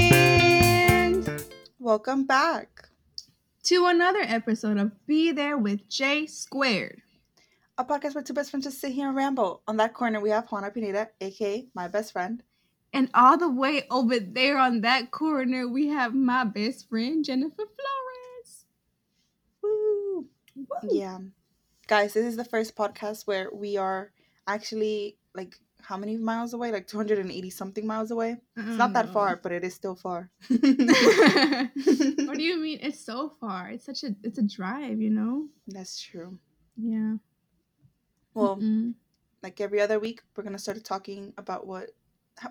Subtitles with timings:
[0.00, 1.30] And
[1.78, 2.88] Welcome back.
[3.64, 7.02] to another episode of Be There with J Squared.
[7.78, 9.62] A podcast where two best friends just sit here and ramble.
[9.68, 12.42] On that corner, we have Juana Pineda, aka my best friend.
[12.92, 17.62] And all the way over there on that corner, we have my best friend, Jennifer
[17.64, 18.64] Flores.
[19.62, 20.26] Woo!
[20.56, 20.66] Woo.
[20.90, 21.18] Yeah.
[21.86, 24.10] Guys, this is the first podcast where we are
[24.48, 26.70] actually like how many miles away?
[26.72, 28.36] Like 280 something miles away.
[28.56, 29.42] It's not that far, mm.
[29.42, 30.30] but it is still far.
[30.48, 32.78] what do you mean?
[32.82, 33.70] It's so far.
[33.70, 35.48] It's such a it's a drive, you know?
[35.66, 36.38] That's true.
[36.76, 37.16] Yeah.
[38.34, 38.94] Well, Mm-mm.
[39.42, 41.90] like every other week, we're gonna start talking about what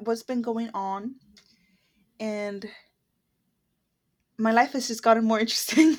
[0.02, 1.16] what's been going on,
[2.20, 2.70] and
[4.38, 5.96] my life has just gotten more interesting.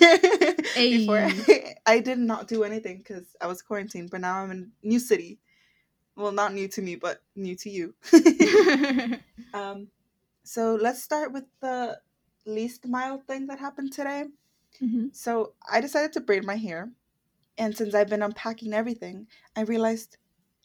[0.74, 4.72] Before I, I did not do anything because I was quarantined, but now I'm in
[4.82, 5.38] new city.
[6.20, 7.94] Well, not new to me, but new to you.
[9.54, 9.88] um,
[10.44, 11.98] so let's start with the
[12.46, 14.24] least mild thing that happened today.
[14.82, 15.14] Mhm.
[15.14, 16.92] So I decided to braid my hair.
[17.58, 20.18] And since I've been unpacking everything, I realized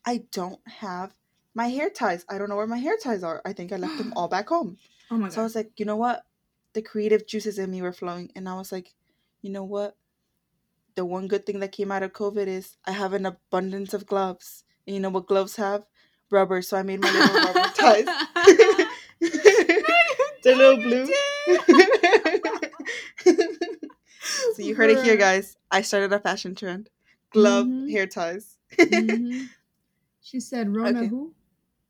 [0.06, 1.16] I don't have
[1.54, 2.26] my hair ties.
[2.30, 3.42] I don't know where my hair ties are.
[3.46, 4.78] I think I left them all back home.
[5.10, 6.26] Oh my god So I was like, you know what?
[6.74, 8.32] The creative juices in me were flowing.
[8.36, 8.94] And I was like,
[9.42, 9.96] you know what?
[10.96, 14.06] The one good thing that came out of COVID is I have an abundance of
[14.06, 14.65] gloves.
[14.86, 15.86] You know what gloves have?
[16.32, 16.62] Rubber.
[16.62, 18.08] So I made my little rubber ties.
[20.44, 21.06] They're little blue.
[24.56, 25.58] so you heard it here, guys.
[25.72, 26.90] I started a fashion trend.
[27.32, 27.92] Glove Mhm.
[27.92, 28.58] hair ties.
[28.78, 29.50] Mhm.
[30.22, 31.08] She said, Rona Okay.
[31.08, 31.34] who?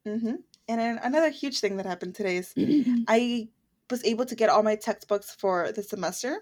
[0.05, 0.35] hmm
[0.67, 2.53] And then another huge thing that happened today is
[3.07, 3.49] I
[3.89, 6.41] was able to get all my textbooks for the semester,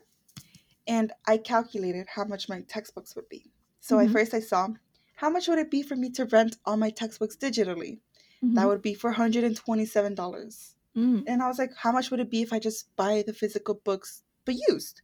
[0.88, 3.52] and I calculated how much my textbooks would be.
[3.82, 4.06] So Mhm.
[4.06, 4.70] at first I saw
[5.16, 8.00] how much would it be for me to rent all my textbooks digitally.
[8.44, 10.76] That would be four hundred and twenty-seven dollars.
[10.98, 11.24] Mm.
[11.28, 13.76] And I was like, how much would it be if I just buy the physical
[13.76, 15.02] books but used?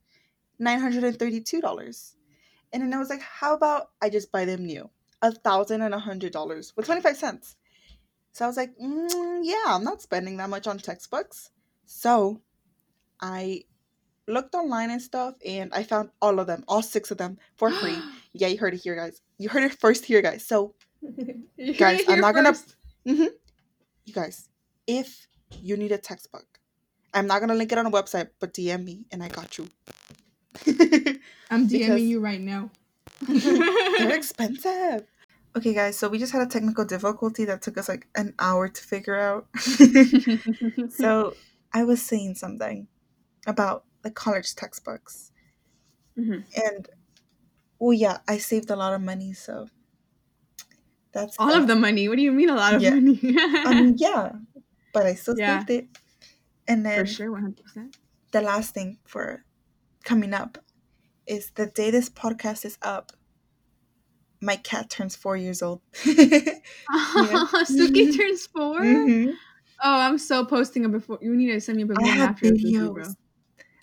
[0.60, 2.18] Nine hundred and thirty-two dollars.
[2.74, 4.90] And then I was like, how about I just buy them new?
[5.22, 7.56] A thousand and a hundred dollars with twenty-five cents.
[8.34, 11.50] So I was like, mm, yeah, I'm not spending that much on textbooks.
[11.86, 12.42] So
[13.22, 13.64] I
[14.28, 17.72] looked online and stuff, and I found all of them, all six of them, for
[17.72, 17.98] free.
[18.34, 19.22] yeah, you heard it here, guys.
[19.40, 20.46] You heard it first here, guys.
[20.46, 20.76] So
[21.78, 22.76] Guys, I'm not gonna- first.
[23.06, 24.50] you guys,
[24.86, 25.28] if
[25.62, 26.60] you need a textbook,
[27.14, 29.68] I'm not gonna link it on a website, but DM me and I got you.
[31.50, 32.70] I'm DMing because- you right now.
[33.28, 35.06] They're expensive.
[35.58, 38.68] Okay, guys, so we just had a technical difficulty that took us like an hour
[38.70, 39.48] to figure out.
[40.92, 41.34] so
[41.74, 42.88] I was saying something
[43.48, 45.32] about the college textbooks,
[46.18, 46.44] Mhm.
[46.56, 46.88] and
[47.80, 49.68] well, yeah, I saved a lot of money, so
[51.12, 51.62] that's all good.
[51.62, 52.08] of the money.
[52.10, 52.92] What do you mean a lot of Yeah.
[52.92, 53.20] money?
[53.66, 54.34] I mean, yeah,
[54.94, 55.60] but I still Yeah.
[55.60, 55.88] saved it.
[56.68, 57.96] And then For sure, 100%.
[58.32, 59.46] the last thing for
[60.04, 60.58] coming up
[61.28, 63.14] is the day this podcast is up,
[64.42, 65.82] my cat turns four years old.
[67.66, 69.40] Suki turns 4 Mhm.
[69.84, 71.20] Oh, I'm so posting a before.
[71.22, 73.16] You need to send me a before I and have after Suki, bro.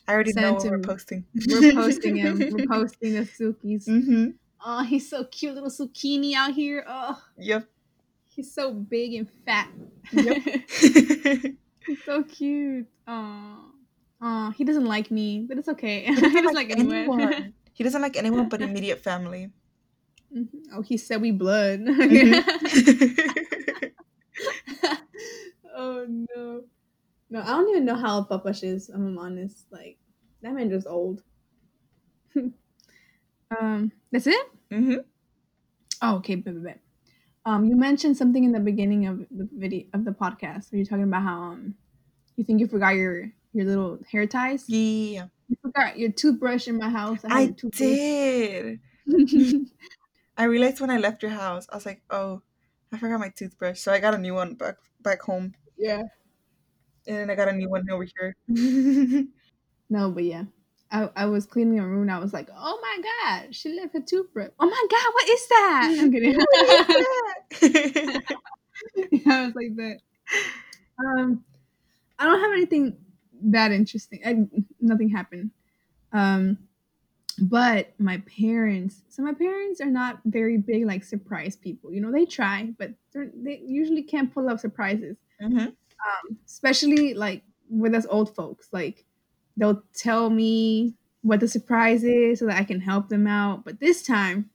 [0.09, 1.25] I already know what to we're posting.
[1.49, 2.39] We're posting him.
[2.53, 3.87] We're posting the Sukis.
[3.87, 4.31] hmm
[4.65, 6.85] Oh, he's so cute, little zucchini out here.
[6.89, 7.69] Oh, Yep.
[8.29, 9.69] he's so big and fat.
[10.13, 10.43] Yep.
[11.87, 12.87] he's so cute.
[13.07, 13.71] Oh,
[14.21, 16.05] oh, he doesn't like me, but it's okay.
[16.07, 17.21] he he doesn't like, anyone.
[17.21, 17.53] anyone.
[17.75, 19.51] He doesn't like anyone but immediate family.
[20.35, 20.49] Mhm.
[20.75, 21.81] oh, he said we blood.
[21.81, 23.93] Mhm.
[25.75, 26.63] oh no,
[27.31, 28.89] no, I don't even know how old Papash is.
[28.89, 29.67] I'm honest.
[29.71, 29.99] Like
[30.43, 31.23] that man just old.
[32.37, 34.47] um, that's it.
[34.71, 34.97] Mm-hmm.
[36.03, 36.81] Oh, okay, bet, bet.
[37.45, 40.85] Um, you mentioned something in the beginning of the video of the podcast where you're
[40.85, 41.75] talking about how um,
[42.37, 44.65] you think you forgot your your little hair ties.
[44.69, 47.21] Yeah, You forgot your toothbrush in my house.
[47.25, 48.81] I, I did.
[50.37, 52.43] I realized when I left your house, I was like, oh,
[52.93, 53.81] I forgot my toothbrush.
[53.81, 55.55] So I got a new one back back home.
[55.79, 56.03] yeah.
[57.07, 58.37] And then I got a new one over here.
[59.89, 60.45] No, but yeah.
[60.91, 64.01] I, I was cleaning a room I was like, oh my god, she left her
[64.01, 64.51] toothbrush.
[64.59, 65.97] Oh my god, what is that?
[66.01, 66.33] I'm kidding.
[69.13, 69.99] yeah, I was like that.
[70.99, 71.45] Um,
[72.19, 72.97] I don't have anything
[73.43, 74.21] that interesting.
[74.25, 74.47] I,
[74.81, 75.51] nothing happened.
[76.13, 76.59] Um,
[77.39, 79.03] but my parents.
[79.09, 81.93] So my parents are not very big like surprise people.
[81.93, 85.17] You know, they try, but they're, usually can't pull up surprises.
[85.43, 85.75] Mhm.
[86.05, 88.69] Um, especially like with us old folks.
[88.73, 89.05] Like
[89.57, 93.65] they'll tell me what the surprise is so that I can help them out.
[93.65, 94.51] But this time,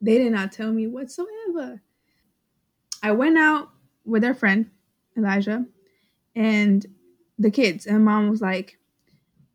[0.00, 1.82] they did not tell me whatsoever.
[3.02, 3.68] I went out
[4.04, 4.70] with our friend
[5.16, 5.64] Elijah,
[6.34, 6.86] and
[7.38, 7.86] the kids.
[7.86, 8.78] And mom was like,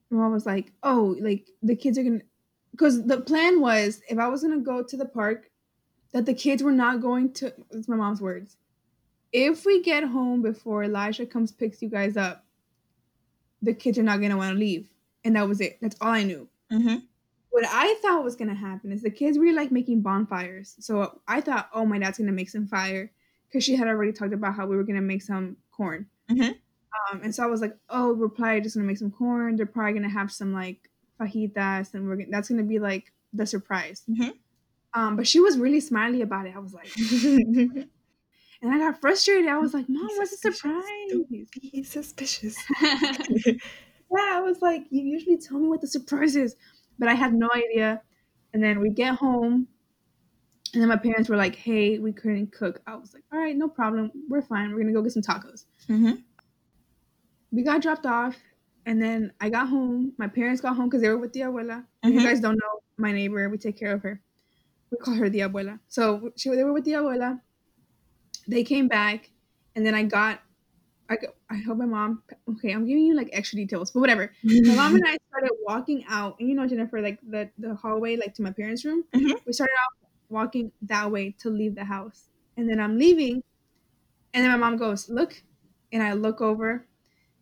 [0.10, 2.22] mom was like, oh, like the kids are gonna,
[2.72, 5.50] because the plan was if I was gonna go to the park,
[6.14, 7.54] that the kids were not going to.
[7.72, 8.58] It's my mom's words.
[9.34, 12.46] If we get home before Elijah comes picks you guys up,
[13.62, 14.90] the kids are not gonna want to leave,
[15.24, 15.78] and that was it.
[15.82, 16.48] That's all I knew.
[16.72, 16.98] Mm-hmm.
[17.52, 21.42] What I thought was gonna happen is the kids really like making bonfires, so I
[21.42, 23.12] thought, oh, my dad's gonna make some fire
[23.48, 26.08] because she had already talked about how we were gonna make some corn.
[26.30, 26.56] Mhm.
[27.12, 29.56] Um, and so I was like, oh, we're probably just gonna make some corn.
[29.56, 30.90] They're probably gonna have some like
[31.20, 34.04] fajitas, and we're gonna, that's gonna be like the surprise.
[34.10, 34.34] Mhm.
[34.94, 36.56] Um, but she was really smiley about it.
[36.56, 36.90] I was like,
[38.62, 39.50] and I got frustrated.
[39.50, 40.60] I was like, Mom, Be what's the suspicious.
[40.60, 41.10] surprise?
[41.10, 42.56] Don't be suspicious.
[42.82, 43.56] yeah,
[44.10, 46.56] I was like, you usually tell me what the surprise is,
[47.00, 48.02] but I had no idea.
[48.54, 49.68] And then we get home,
[50.74, 52.82] and then my parents were like, hey, we couldn't cook.
[52.86, 54.12] I was like, all right, no problem.
[54.30, 54.72] We're fine.
[54.74, 55.66] We're gonna go get some tacos.
[55.90, 56.14] mm-hmm.
[57.52, 58.38] We got dropped off,
[58.86, 60.14] and then I got home.
[60.18, 61.86] My parents got home because they were with the abuela.
[62.04, 63.50] If You guys don't know my neighbor.
[63.50, 64.22] We take care of her.
[64.92, 65.80] We call her the abuela.
[65.88, 67.40] So she, they were with the abuela.
[68.52, 69.30] They came back,
[69.76, 70.42] and then I got.
[71.10, 72.24] I, go- I hope my mom.
[72.50, 74.32] Okay, I'm giving you like extra details, but whatever.
[74.44, 78.16] my mom and I started walking out, and you know, Jennifer, like the the hallway,
[78.16, 79.04] like to my parents' room.
[79.16, 79.36] Mhm.
[79.46, 83.44] We started out walking that way to leave the house, and then I'm leaving,
[84.34, 85.44] and then my mom goes, "Look,"
[85.92, 86.88] and I look over.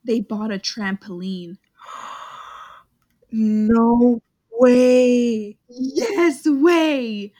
[0.03, 1.57] They bought a trampoline.
[3.31, 4.21] no
[4.51, 5.57] way.
[5.67, 7.33] Yes way.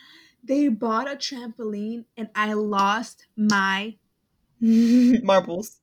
[0.43, 3.95] They bought a trampoline, and I lost my
[4.61, 5.79] Marbles.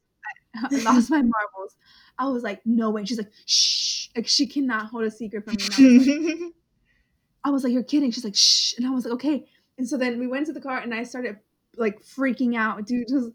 [0.54, 1.76] I lost my marbles.
[2.18, 3.04] I was like, no way.
[3.04, 4.08] She's like, shh.
[4.16, 5.64] Like she cannot hold a secret from me.
[5.64, 6.52] I was like,
[7.44, 8.10] I was like, you're kidding.
[8.10, 8.74] She's like, shh.
[8.78, 9.46] And I was like, okay.
[9.78, 11.36] And so then we went to the car and I started
[11.76, 13.08] like freaking out, dude.
[13.08, 13.30] Just,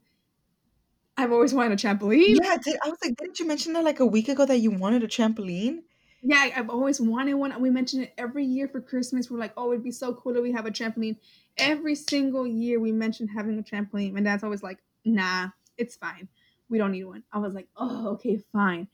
[1.17, 2.37] I've always wanted a trampoline.
[2.41, 4.71] yeah, did, I was like, didn't you mention that like a week ago that you
[4.71, 5.81] wanted a trampoline?
[6.23, 7.59] Yeah, I've always wanted one.
[7.59, 9.31] We mention it every year for Christmas.
[9.31, 11.17] We're like, oh, it'd be so cool if we have a trampoline.
[11.57, 14.13] Every single year we mention having a trampoline.
[14.13, 16.27] My dad's always like, nah, it's fine.
[16.69, 17.23] We don't need one.
[17.33, 18.87] I was like, oh, okay, fine.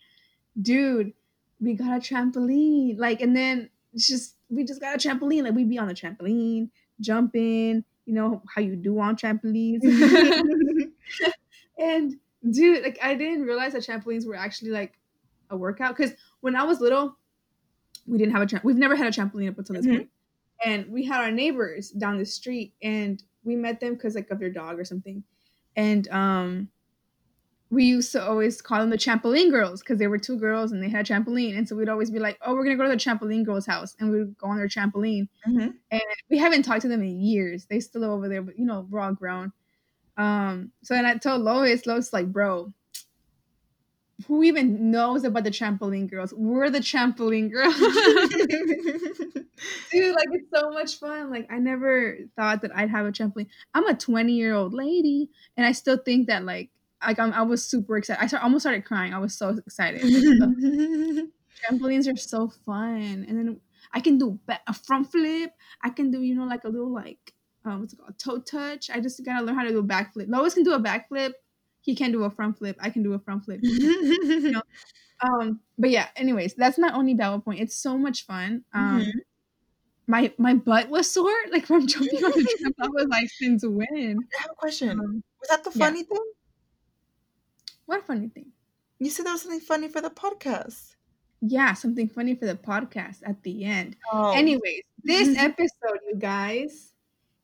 [0.60, 1.14] Dude,
[1.60, 2.98] we got a trampoline.
[2.98, 5.44] Like, and then it's just we just got a trampoline.
[5.44, 6.70] Like we'd be on the trampoline,
[7.02, 9.84] jumping, you know, how you do on trampolines.
[11.78, 12.16] and
[12.50, 14.94] dude, like I didn't realize that trampolines were actually like
[15.50, 15.96] a workout.
[15.96, 16.14] Because
[16.48, 17.18] when I was little,
[18.08, 18.64] we didn't have a tramp.
[18.64, 19.98] We've never had a trampoline up until this Mhm.
[19.98, 20.10] point.
[20.66, 24.40] And we had our neighbors down the street, and we met them because like of
[24.40, 25.24] their dog or something.
[25.76, 26.70] And um,
[27.70, 30.82] we used to always call them the trampoline girls because they were two girls and
[30.82, 31.58] they had a trampoline.
[31.58, 33.94] And so we'd always be like, "Oh, we're gonna go to the trampoline girls' house,"
[34.00, 35.28] and we would go on their trampoline.
[35.46, 35.74] Mhm.
[35.92, 37.66] And we haven't talked to them in years.
[37.66, 39.52] They still live over there, but you know, we're all grown.
[40.16, 42.74] Um, so then I told Lois, Lois like, bro,
[44.26, 46.34] who even knows about the trampoline girls?
[46.34, 47.76] We're the trampoline girls.
[49.92, 51.30] Dude, like it's so much fun.
[51.30, 53.48] Like I never thought that I'd have a trampoline.
[53.74, 56.72] I'm a 20 year old lady, and I still think that like
[57.06, 58.24] like I'm, I was super excited.
[58.24, 59.14] I start, almost started crying.
[59.14, 60.02] I was so excited.
[60.02, 61.32] Trampolines
[62.12, 63.60] are so fun, and then
[63.94, 65.52] I can do a front flip.
[65.84, 67.34] I can do you know like a little like
[67.66, 68.90] um, what's it called toe touch.
[68.90, 70.28] I just gotta learn how to do a backflip.
[70.28, 71.34] Lois can do a backflip.
[71.88, 72.76] He can do a front flip.
[72.80, 73.62] I can do a front flip.
[75.20, 76.10] Um, but yeah.
[76.16, 77.60] Anyways, that's my only battle point.
[77.60, 78.64] It's so much fun.
[78.72, 79.12] Um, Mhm.
[80.06, 82.76] my my butt was sore like from jumping on the tramp.
[82.80, 83.88] I was like, since when?
[84.38, 84.92] I have a question.
[84.92, 85.86] Um, Was that the yeah.
[85.88, 86.26] funny thing?
[87.88, 88.52] what a funny thing.
[89.00, 90.94] You said there was something funny for the podcast.
[91.42, 93.96] Yeah, something funny for the podcast at the end.
[94.14, 96.94] Oh, Anyways, this episode, you guys,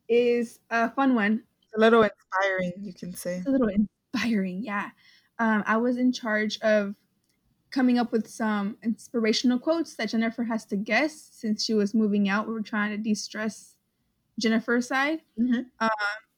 [0.07, 1.41] is a fun one.
[1.75, 3.38] a little inspiring, you can say.
[3.38, 3.69] It's a little
[4.13, 4.63] inspiring.
[4.63, 4.89] Yeah.
[5.39, 6.96] Um, I was in charge of
[7.72, 12.29] coming up with some inspirational quotes that Jennifer has to guess since she was moving
[12.29, 12.48] out.
[12.48, 13.75] We were trying to de stress
[14.39, 15.22] Jennifer's side.
[15.39, 15.65] Mhm.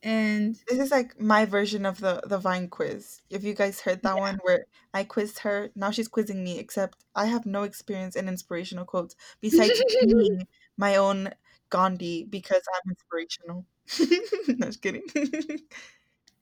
[0.04, 3.22] And This is like my version of the the Vine quiz.
[3.30, 4.22] If you guys heard that Yeah.
[4.22, 6.60] one where I quizzed her, now she's quizzing me.
[6.60, 11.32] Except I have no experience in inspirational quotes besides being my own
[11.70, 13.66] Gandhi because I'm inspirational.
[14.60, 15.04] no, just kidding.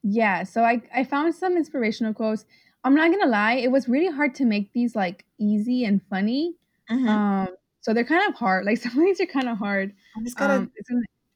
[0.04, 2.44] yeah, so I, I found some inspirational quotes.
[2.84, 6.54] I'm not gonna lie, it was really hard to make these like easy and funny.
[6.90, 7.08] Mhm.
[7.08, 7.48] Um,
[7.80, 8.66] so they're kind of hard.
[8.66, 9.94] Like some of these are kind of hard.
[10.16, 10.72] I just gotta Um,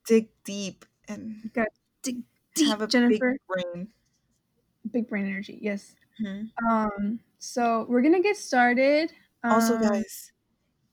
[0.07, 1.51] dig deep and
[2.03, 2.23] dig
[2.69, 3.33] have a Jennifer.
[3.33, 3.89] big brain.
[4.93, 5.97] Big brain energy, yes.
[6.21, 6.51] Mhm.
[6.71, 9.13] Um, so we're gonna get started.
[9.45, 10.33] Also, Um, guys,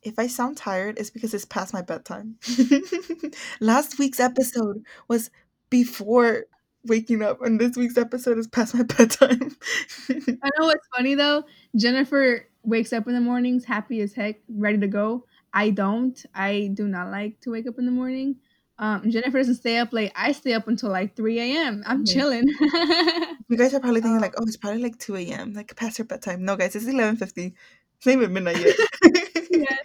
[0.04, 2.38] if I sound tired, it's because it's past my bedtime.
[3.60, 5.32] Last week's episode was
[5.70, 6.46] before
[6.86, 9.56] waking up, and this week's episode is past my bedtime.
[10.10, 11.44] I know what's funny though.
[11.76, 15.26] Jennifer wakes up in the mornings, happy as heck, ready to go.
[15.54, 16.22] I don't.
[16.34, 18.38] I do not like to wake up in the morning.
[18.78, 20.12] Um, Jennifer doesn't stay up late.
[20.16, 21.82] I stay up until like 3 a.m.
[21.86, 22.12] I'm Mhm.
[22.14, 22.44] chilling.
[23.48, 25.54] you guys are probably thinking Um, like, oh, it's probably like two a.m.
[25.54, 26.44] like past her bedtime.
[26.44, 27.54] No, guys, it's eleven fifty.
[27.98, 28.76] It's not even midnight yet.
[29.52, 29.78] yeah.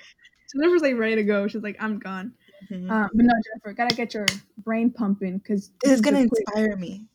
[0.52, 1.46] Jennifer's like ready to go.
[1.46, 2.32] She's like, I'm gone.
[2.70, 2.90] Mhm.
[2.90, 4.26] Um, but no, Jennifer, gotta get your
[4.58, 7.06] brain pumping because this is gonna inspire me.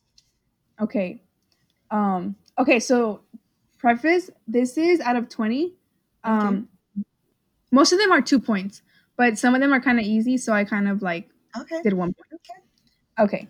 [0.81, 1.21] Okay.
[1.91, 2.35] Um.
[2.57, 2.79] Okay.
[2.79, 3.21] So,
[3.77, 5.73] preface: This is out of twenty.
[6.23, 6.67] Um,
[7.71, 8.81] most of them are two points,
[9.17, 10.37] but some of them are kind of easy.
[10.37, 11.81] So I kind of like Okay.
[11.83, 12.41] did one point.
[13.19, 13.47] Okay.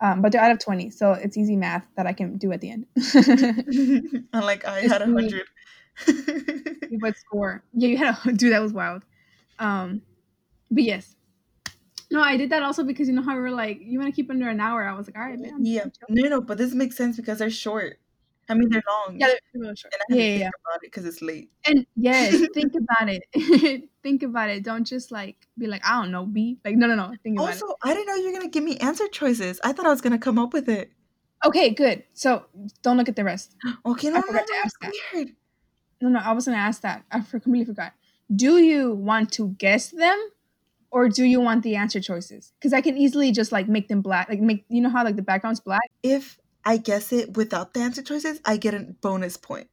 [0.00, 2.60] Um, but they're out of twenty, so it's easy math that I can do at
[2.60, 2.86] the end.
[4.32, 5.44] Unlike I had a hundred.
[7.00, 7.62] but score.
[7.72, 8.52] Yeah, you had a dude.
[8.52, 9.02] That was wild.
[9.58, 10.02] Um,
[10.70, 11.14] but yes.
[12.14, 14.16] No, I did that also because you know how we were like, you want to
[14.16, 14.84] keep under an hour.
[14.84, 15.64] I was like, all right, man.
[15.64, 15.86] Yeah.
[16.08, 17.98] No, no, but this makes sense because they're short.
[18.48, 19.18] I mean, they're long.
[19.18, 19.94] Yeah, they're really short.
[19.94, 20.50] and I have Yeah, to yeah, think yeah.
[20.66, 21.50] about it because it's late.
[21.66, 23.88] And yes, think about it.
[24.02, 24.62] think about it.
[24.62, 26.58] Don't just like be like, I don't know, B.
[26.64, 27.14] Like, no, no, no.
[27.22, 29.60] Think about Also, I didn't know you were gonna give me answer choices.
[29.64, 30.90] I thought I was gonna come up with it.
[30.90, 31.48] it.
[31.48, 32.04] Okay, good.
[32.12, 32.46] So
[32.82, 33.56] don't look at the rest.
[33.86, 34.92] Okay, no, I no, forgot no, to ask that.
[35.12, 35.30] weird.
[36.00, 37.04] No, no, I was gonna ask that.
[37.10, 37.92] I completely forgot.
[38.34, 40.18] Do you want to guess them,
[40.94, 42.52] or do you want the answer choices?
[42.54, 44.28] Because I can easily just like make them black.
[44.28, 45.82] Like make you know how like the background's black.
[46.04, 49.68] If I guess it without the answer choices, I get a bonus point.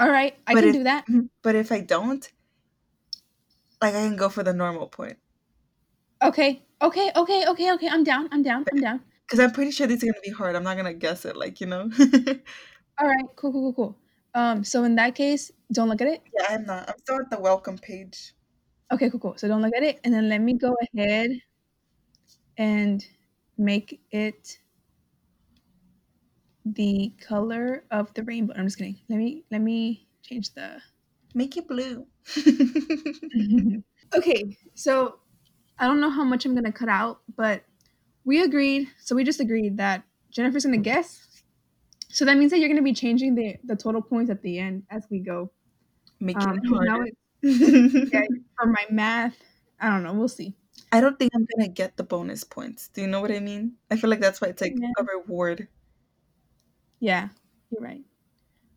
[0.00, 1.04] All right, I But can if- do that.
[1.42, 2.24] But if I don't,
[3.82, 5.18] like I can go for the normal point.
[6.22, 7.88] Okay, okay, okay, okay, okay.
[7.88, 8.28] I'm down.
[8.32, 8.64] I'm down.
[8.72, 9.00] I'm down.
[9.30, 10.56] Because I'm pretty sure these are gonna be hard.
[10.56, 11.88] I'm not gonna guess it, like you know.
[12.98, 13.98] All right, cool, cool, cool, cool.
[14.34, 16.22] Um, so in that case, don't look at it.
[16.34, 16.88] yeah, I'm not.
[16.90, 18.34] I'm still at the welcome page.
[18.92, 19.38] Okay, cool, cool.
[19.38, 21.30] So don't look at it, and then let me go ahead
[22.56, 23.04] and
[23.56, 24.58] make it
[26.64, 28.54] the color of the rainbow.
[28.56, 29.00] I'm just kidding.
[29.08, 30.80] Let me let me change the.
[31.34, 32.06] Make it blue.
[34.16, 35.20] okay, so
[35.78, 37.64] I don't know how much I'm gonna cut out, but
[38.24, 38.88] we agreed.
[39.00, 41.42] So we just agreed that Jennifer's gonna guess.
[42.08, 44.84] So that means that you're gonna be changing the the total points at the end
[44.90, 45.52] as we go.
[46.20, 47.02] Making Um, it 'cause now harder.
[47.02, 48.22] it, yeah,
[48.58, 49.36] for my math,
[49.80, 50.12] I don't know.
[50.14, 50.54] We'll see.
[50.92, 52.88] I don't think I'm gonna get the bonus points.
[52.88, 53.74] Do you know what I mean?
[53.90, 54.88] I feel like that's why it's like Yeah.
[54.98, 55.68] a reward.
[56.98, 57.28] Yeah,
[57.70, 58.02] you're right.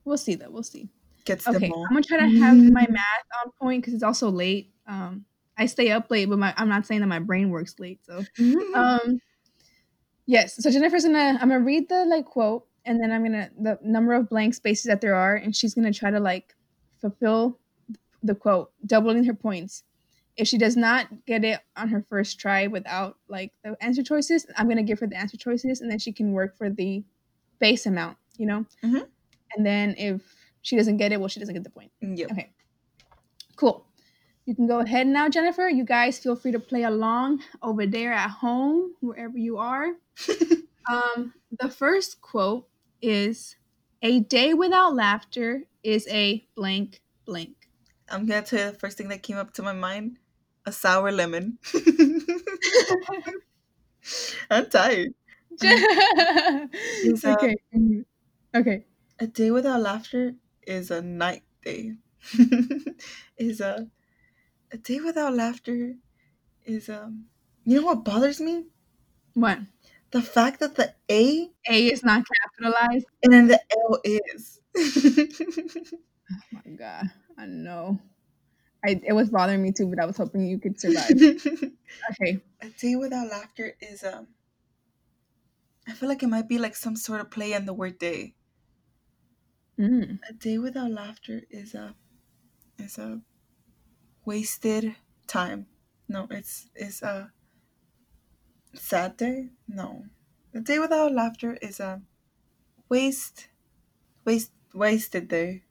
[0.05, 0.50] We'll see though.
[0.50, 0.89] We'll see.
[1.25, 1.65] Gets Okay.
[1.74, 4.72] I'm gonna try to have my math on point because it's also late.
[4.88, 5.25] Um,
[5.58, 8.00] I stay up late, but my I'm not saying that my brain works late.
[8.05, 8.24] So,
[8.75, 9.20] um,
[10.25, 10.55] yes.
[10.62, 14.13] So Jennifer's gonna I'm gonna read the like quote, and then I'm gonna the number
[14.13, 16.55] of blank spaces that there are, and she's gonna try to like
[17.01, 17.60] fulfill
[18.24, 19.84] the quote, doubling her points.
[20.38, 24.48] If she does not get it on her first try without like the answer choices,
[24.58, 27.03] I'm gonna give her the answer choices, and then she can work for the
[27.60, 28.18] base amount.
[28.38, 28.65] You know.
[28.84, 29.08] Mhm.
[29.56, 30.22] And then if
[30.62, 31.92] she doesn't get it, well, she doesn't get the point.
[32.01, 32.32] Yep.
[32.32, 32.51] Okay.
[33.56, 33.86] Cool.
[34.46, 35.70] You can go ahead now, Jennifer.
[35.70, 39.94] You guys feel free to play along over there at home, wherever you are.
[40.89, 42.68] um, the first quote
[43.01, 43.56] is
[44.01, 47.62] A day without laughter is a blank blank.
[48.13, 50.20] I'm gonna tell you the first thing that came up to my mind:
[50.65, 51.60] a sour lemon.
[54.50, 55.13] I'm tired.
[57.24, 57.55] uh, okay.
[58.55, 58.86] Okay.
[59.20, 60.36] A day without laughter
[60.67, 61.98] is a night day.
[63.38, 63.89] is a
[64.72, 65.96] a day without laughter
[66.65, 67.29] is um.
[67.65, 68.67] You know what bothers me?
[69.36, 69.60] What?
[70.12, 73.05] The fact that the A A is not capitalized.
[73.24, 74.62] and then the L is.
[76.32, 77.08] Oh my god.
[77.38, 78.00] I know.
[78.86, 81.12] I, it was bothering me too, but I was hoping you could survive.
[82.12, 82.44] Okay.
[82.62, 84.34] a day without laughter is um.
[85.88, 88.36] I feel like it might be like some sort of play on the word day.
[89.78, 90.20] Mm.
[90.28, 91.96] A day without laughter is a
[92.78, 93.24] is a
[94.25, 94.96] wasted
[95.28, 95.68] time.
[96.08, 97.32] No, it's it's a
[98.75, 99.50] sad day.
[99.68, 100.06] No,
[100.54, 102.02] a day without laughter is a
[102.90, 103.50] waste
[104.25, 105.63] waste wasted day.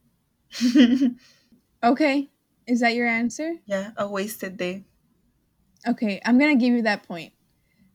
[1.83, 2.31] Okay.
[2.67, 3.55] Is that your answer?
[3.67, 4.85] yeah, a wasted day.
[5.87, 7.33] Okay, I'm gonna give you that point.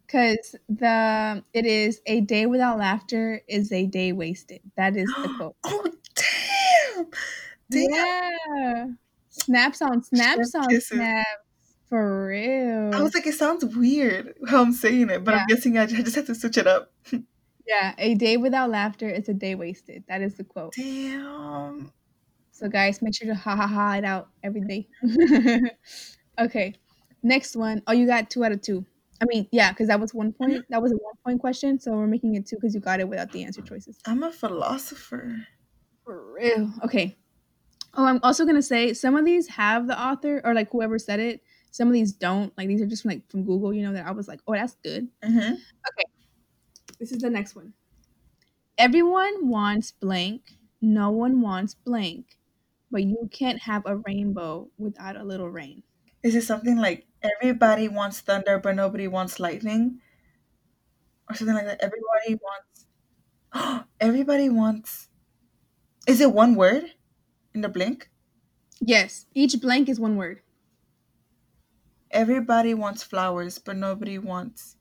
[0.09, 4.61] Cause the it is a day without laughter is a day wasted.
[4.75, 5.55] That is the quote.
[5.65, 7.05] Oh damn!
[7.69, 7.91] Damn!
[7.91, 8.85] Yeah.
[9.29, 10.87] Snaps on snaps Chef on kisses.
[10.89, 11.29] snaps.
[11.89, 12.93] For real.
[12.93, 15.85] I was like, it sounds weird how I'm saying it, but I'm guessing I, I
[15.85, 16.91] just have to switch it up.
[17.65, 20.03] yeah, a day without laughter is a day wasted.
[20.09, 20.73] That is the quote.
[20.73, 21.93] Damn.
[22.57, 24.87] So guys, make sure to ha ha ha it out every day.
[26.39, 26.73] okay.
[27.21, 27.83] Next one.
[27.85, 28.83] Oh, you got two out of two.
[29.21, 30.65] I mean, yeah, because that was one point.
[30.69, 33.07] That was a one point question, so we're making it two because you got it
[33.07, 33.99] without the answer choices.
[34.07, 35.35] I'm a philosopher.
[36.03, 36.71] For real.
[36.83, 37.15] Okay.
[37.93, 41.19] Oh, I'm also gonna say some of these have the author or like whoever said
[41.19, 41.41] it.
[41.69, 42.51] Some of these don't.
[42.57, 43.71] Like these are just from, like from Google.
[43.71, 45.07] You know that I was like, oh, that's good.
[45.23, 45.55] Mm-hmm.
[46.99, 47.73] This is the next one.
[48.79, 50.41] Everyone wants blank.
[50.81, 52.37] No one wants blank,
[52.91, 55.83] but you can't have a rainbow without a little rain.
[56.23, 60.01] Is it something like everybody wants thunder, but nobody wants lightning?
[61.29, 61.81] Or something like that?
[61.81, 63.87] Everybody wants.
[63.99, 65.09] everybody wants.
[66.07, 66.93] Is it one word
[67.53, 68.09] in the blank?
[68.81, 70.41] Yes, each blank is one word.
[72.11, 74.77] Everybody wants flowers, but nobody wants.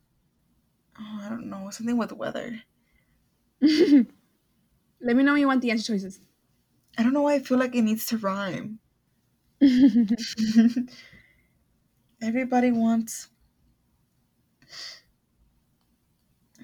[0.99, 1.71] Oh, I don't know.
[1.71, 2.63] Something with weather.
[3.61, 4.07] Let
[5.17, 6.21] me know when you want the answer choices.
[6.99, 8.79] I don't know why I feel like it needs to rhyme.
[12.21, 13.31] Everybody wants.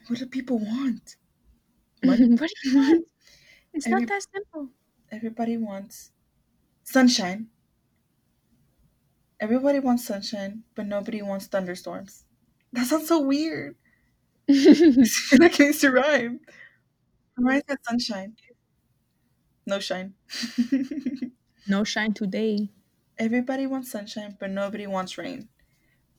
[0.07, 1.17] What do people want?
[2.03, 2.37] what Money.
[2.37, 3.07] do you want?
[3.75, 4.71] It's Every- not that simple.
[5.11, 6.13] Everybody wants
[6.85, 7.49] sunshine.
[9.41, 12.25] Everybody wants sunshine, but nobody wants thunderstorms.
[12.73, 13.77] That sounds so weird.
[14.51, 14.55] I
[15.05, 16.41] feel like it needs to rhyme.
[17.69, 18.37] That sunshine?
[19.67, 20.15] No shine.
[21.69, 22.71] no shine today.
[23.19, 25.49] Everybody wants sunshine, but nobody wants rain.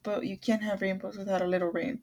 [0.04, 2.02] But you can't have rainbows without a little rain.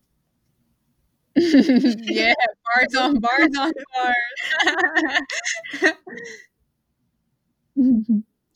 [1.36, 5.92] yeah, bars on bars on bars.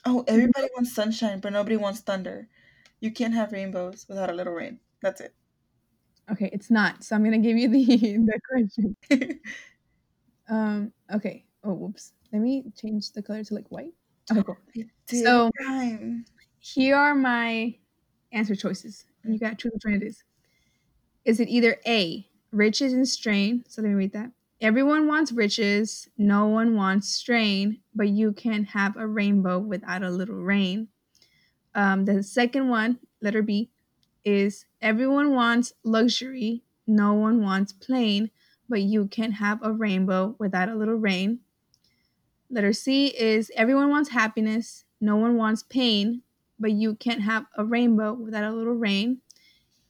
[0.07, 2.49] Oh, everybody wants sunshine, but nobody wants thunder.
[3.01, 4.81] You can't have rainbows without a little rain.
[5.01, 5.35] That's it.
[6.31, 7.05] okay, it's not.
[7.05, 8.97] So I'm gonna give you the the question.
[10.49, 10.93] Um.
[11.13, 11.45] Okay.
[11.63, 12.13] Oh, whoops.
[12.35, 13.95] Let me change the color to like white.
[14.31, 14.59] Okay, cool.
[15.09, 16.27] So- rhyme.
[16.61, 17.79] Here are my
[18.33, 19.07] answer choices.
[19.23, 20.25] And you gotta choose which one it is.
[21.25, 23.65] Is it either A, riches and strain?
[23.69, 24.33] So let me read that.
[24.61, 30.11] Everyone wants riches, no one wants strain, but you can't have a rainbow without a
[30.11, 30.89] little rain.
[31.75, 33.73] Um, the second one, letter B,
[34.25, 38.31] is everyone wants luxury, no one wants plain,
[38.69, 41.41] but you can't have a rainbow without a little rain.
[42.55, 46.23] Letter C is everyone wants happiness, no one wants pain,
[46.61, 49.23] but you can't have a rainbow without a little rain.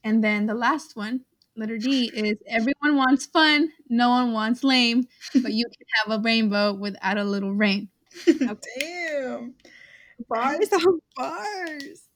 [0.05, 1.25] And then the last one,
[1.57, 5.09] letter D, is everyone wants fun, no one wants lame,
[5.43, 7.91] but you can have a rainbow without a little rain.
[8.79, 9.55] Damn.
[10.29, 12.09] Bars on bars.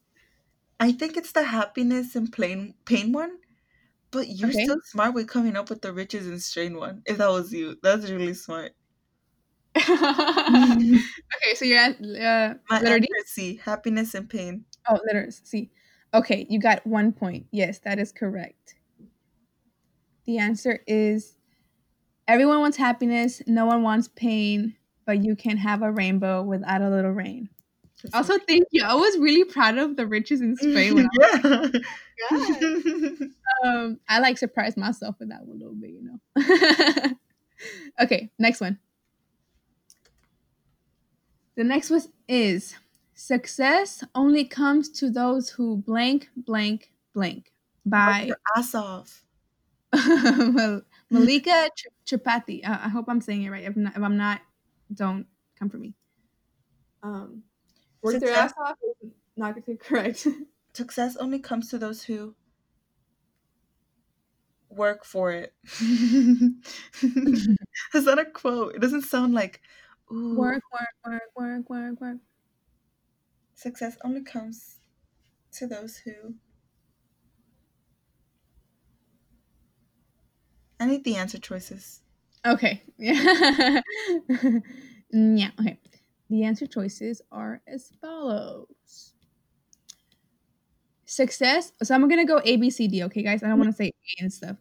[0.80, 3.38] I think it's the happiness and plain pain one.
[4.12, 4.68] But you're Okay.
[4.68, 7.02] still smart with coming up with the riches and strain one.
[7.06, 8.74] If that was you, that's really smart.
[11.36, 13.08] okay, so you're at uh, My letter answer D.
[13.20, 14.64] is C, happiness and pain.
[14.88, 15.70] Oh, letter C.
[16.14, 17.46] Okay, you got one point.
[17.50, 18.74] Yes, that is correct.
[20.24, 21.36] The answer is
[22.26, 26.90] everyone wants happiness, no one wants pain, but you can have a rainbow without a
[26.90, 27.48] little rain.
[28.02, 28.84] That's Also, thank you.
[28.84, 30.94] I was really proud of the riches and strain.
[30.94, 31.80] When yeah.
[32.30, 33.12] I,
[33.64, 37.10] um, I like surprised myself with that one a little bit, you know.
[38.00, 38.78] okay, next one.
[41.58, 42.76] The next one is
[43.14, 47.50] success only comes to those who blank blank blank
[47.84, 49.24] by your ass off.
[49.92, 52.64] Mal- Malika Ch- Chapati.
[52.64, 53.64] Uh, I hope I'm saying it right.
[53.64, 54.40] If, not, if I'm not,
[54.94, 55.26] don't
[55.58, 55.94] come for me.
[57.02, 57.42] Um,
[58.02, 58.76] work their ass off.
[59.02, 60.28] is Not correct.
[60.74, 62.36] Success only comes to those who
[64.70, 65.54] work for it.
[65.64, 65.80] Is
[68.04, 68.76] that a quote?
[68.76, 69.60] It doesn't sound like
[70.12, 72.18] ooh, work, work, work, work, work, work.
[73.54, 74.76] success only comes
[75.52, 76.34] to those who
[80.80, 82.00] I need the answer choices.
[82.46, 82.82] Okay.
[82.98, 83.80] Yeah.
[85.10, 85.50] Yeah.
[85.60, 85.78] Okay.
[86.28, 89.14] The answer choices are as follows.
[91.06, 91.72] Success.
[91.82, 93.02] So I'm gonna go A, B, C, D.
[93.04, 93.42] Okay, guys.
[93.42, 93.84] I don't want to mm-hmm.
[93.84, 94.56] say A and stuff.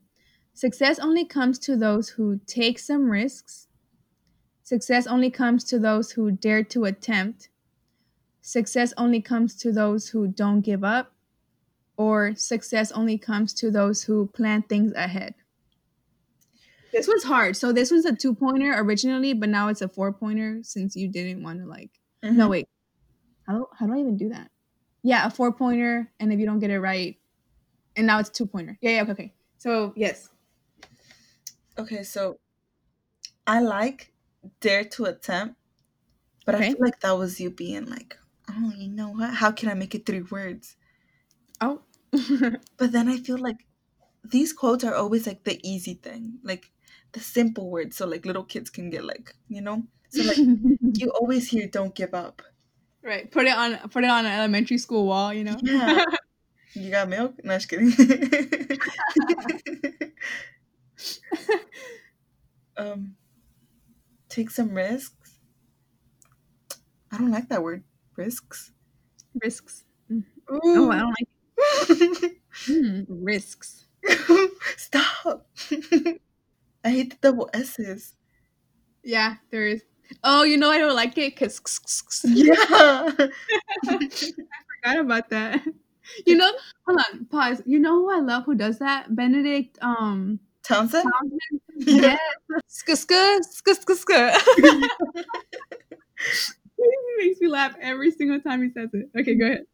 [0.54, 3.67] Success only comes to those who take some risks.
[4.68, 7.48] Success only comes to those who dare to attempt.
[8.42, 11.14] Success only comes to those who don't give up.
[11.96, 15.36] Or success only comes to those who plan things ahead.
[16.92, 17.56] This one's hard.
[17.56, 21.08] So this one's a two pointer originally, but now it's a four pointer since you
[21.08, 21.92] didn't want to like.
[22.22, 22.48] No mm-hmm.
[22.50, 22.68] wait,
[23.48, 24.52] how do, how do I even do that?
[25.02, 27.16] Yeah, a four pointer, and if you don't get it right,
[27.96, 28.78] and now it's two pointer.
[28.82, 29.34] Yeah, yeah, okay, okay.
[29.60, 30.28] So yes,
[31.80, 32.38] Okay, so
[33.46, 34.12] I like
[34.60, 35.56] dare to attempt,
[36.46, 38.18] but I feel like that was you being like,
[38.50, 39.34] oh, you know what?
[39.34, 40.76] How can I make it three words?
[41.62, 41.82] oh,
[42.78, 43.66] But then I feel like
[44.24, 46.72] these quotes are always like the easy thing, like
[47.14, 49.84] the simple words, so like little kids can get like you know.
[50.10, 50.38] So like
[50.94, 52.42] you always hear "Don't give up."
[53.04, 53.32] right.
[53.32, 53.78] Put it on.
[53.90, 55.34] Put it on an elementary school wall.
[55.34, 55.58] You know.
[55.62, 56.04] Yeah.
[56.74, 57.36] you got milk?
[57.44, 57.92] No, just kidding.
[62.78, 63.16] um,
[64.30, 65.40] take some risks.
[67.12, 67.84] I don't like that word.
[68.16, 68.72] Risks.
[69.42, 69.84] Risks.
[70.12, 70.24] Ooh.
[70.52, 71.30] Oh, I don't like
[72.68, 73.88] mm, risks.
[74.78, 75.48] Stop.
[76.84, 78.16] I hate the double S's.
[79.04, 79.84] Yeah, there is.
[80.24, 81.60] Oh, you know I don't like it because
[82.24, 82.56] Yeah.
[82.60, 83.30] I
[83.88, 85.62] forgot about that.
[86.26, 86.52] You know,
[86.86, 87.62] hold on, pause.
[87.66, 89.14] You know who I love who does that?
[89.16, 91.04] Benedict um Townsend?
[91.04, 91.62] Townsend.
[91.80, 92.18] Yeah.
[92.68, 93.12] Sk sk
[93.42, 94.12] sk sk sk.
[96.78, 96.82] he
[97.18, 99.10] makes me laugh every single time he says it.
[99.20, 99.66] Okay, go ahead.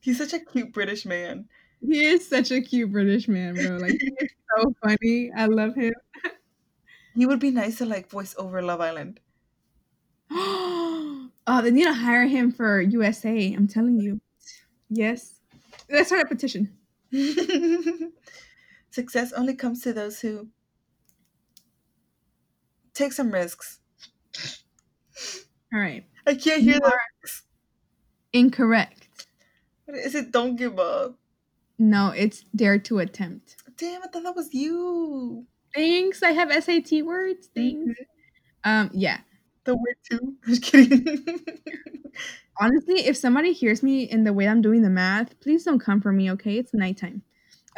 [0.00, 1.48] He's such a cute British man.
[1.80, 3.76] He is such a cute British man, bro.
[3.76, 5.30] Like he is so funny.
[5.36, 5.94] I love him.
[7.14, 9.20] He would be nice to like voice over Love Island.
[10.30, 11.30] oh,
[11.62, 13.52] they need to hire him for USA.
[13.52, 14.20] I'm telling you.
[14.90, 15.40] Yes.
[15.90, 16.76] Let's start a petition.
[18.94, 20.46] Success only comes to those who
[22.92, 23.80] take some risks.
[25.72, 26.06] All right.
[26.28, 26.92] I can't hear that.
[28.32, 29.08] Incorrect.
[29.86, 31.18] What Is it don't give up?
[31.76, 33.56] No, it's dare to attempt.
[33.76, 35.44] Damn, I thought that was you.
[35.74, 36.22] Thanks.
[36.22, 37.48] I have SAT words.
[37.52, 37.98] Thanks.
[38.62, 39.18] Um, yeah.
[39.64, 40.34] The word too.
[40.46, 41.40] Just kidding.
[42.60, 46.00] Honestly, if somebody hears me in the way I'm doing the math, please don't come
[46.00, 46.58] for me, okay?
[46.58, 47.22] It's nighttime.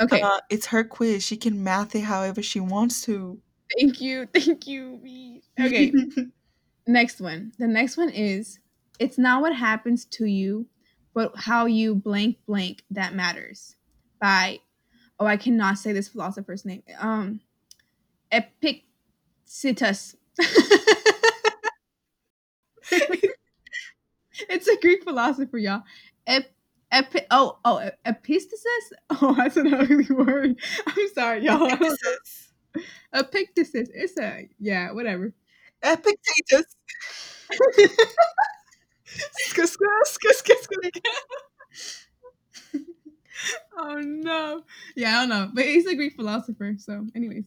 [0.01, 0.21] Okay.
[0.21, 1.25] Uh, it's her quiz.
[1.25, 3.41] She can math it however she wants to.
[3.79, 4.27] thank you.
[4.35, 4.99] Thank you.
[5.03, 5.43] me.
[5.59, 5.93] Okay.
[6.87, 7.53] next one.
[7.59, 8.59] The next one is
[8.99, 10.67] it's not what happens to you,
[11.15, 13.77] but how you blank blank that matters.
[14.21, 14.61] By
[15.19, 16.83] oh, I cannot say this philosopher's name.
[17.01, 17.41] Um
[18.33, 20.17] Epictetus.
[24.49, 25.83] it's a Greek philosopher, y'all.
[26.27, 26.51] Ep-
[26.99, 28.93] epi- oh, oh, epistasis?
[29.23, 30.57] Oh, that's an ugly word.
[30.87, 31.67] I'm sorry, y'all.
[31.67, 32.53] Epictetus.
[33.15, 33.89] Epictetus.
[33.95, 35.33] It's a, yeah, whatever.
[35.83, 36.67] Epictetus.
[43.77, 44.63] Oh no.
[44.95, 45.51] Yeah, I don't know.
[45.53, 46.75] But he's a Greek philosopher.
[46.79, 47.45] So, anyways.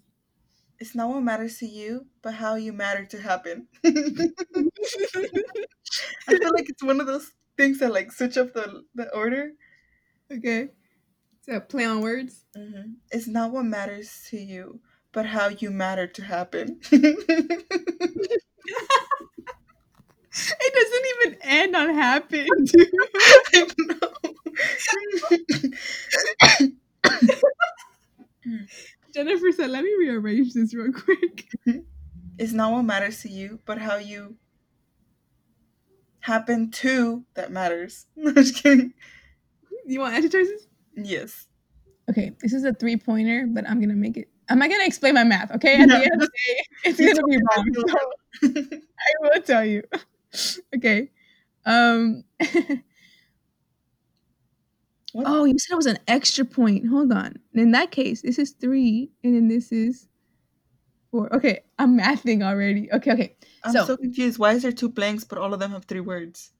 [0.79, 3.67] It's not what matters to you, but how you matter to happen.
[3.85, 3.91] I
[6.27, 9.51] feel like it's one of those things that like switch up the, the order.
[10.31, 10.69] okay.
[11.43, 12.45] So, play on words.
[12.55, 14.79] hmm It's not what matters to you,
[15.13, 16.79] but how you matter to happen.
[20.31, 22.47] It doesn't even end on happen.
[29.13, 31.45] Jennifer said, let me rearrange this real quick.
[32.37, 34.35] it's not what matters to you, but how you
[36.29, 38.05] happen to that matters.
[38.25, 38.93] I'm just kidding.
[39.85, 40.67] You want answer choices?
[40.95, 41.47] Yes.
[42.09, 44.29] Okay, this is a three pointer, but I'm gonna make it.
[44.49, 45.75] I'm not gonna explain my math, okay?
[45.75, 48.09] At the end of the day, it's gonna be wrong.
[49.01, 49.83] So I will tell you.
[50.75, 51.09] Okay.
[51.65, 52.23] Um
[55.13, 55.25] What?
[55.27, 56.87] Oh, you said it was an extra point.
[56.87, 57.39] Hold on.
[57.53, 60.07] In that case, this is three, and then this is
[61.11, 61.33] four.
[61.35, 62.91] Okay, I'm mathing already.
[62.91, 63.35] Okay, okay.
[63.63, 64.39] I'm So- so, confused.
[64.39, 66.51] Why is there two blanks, but all of them have three words?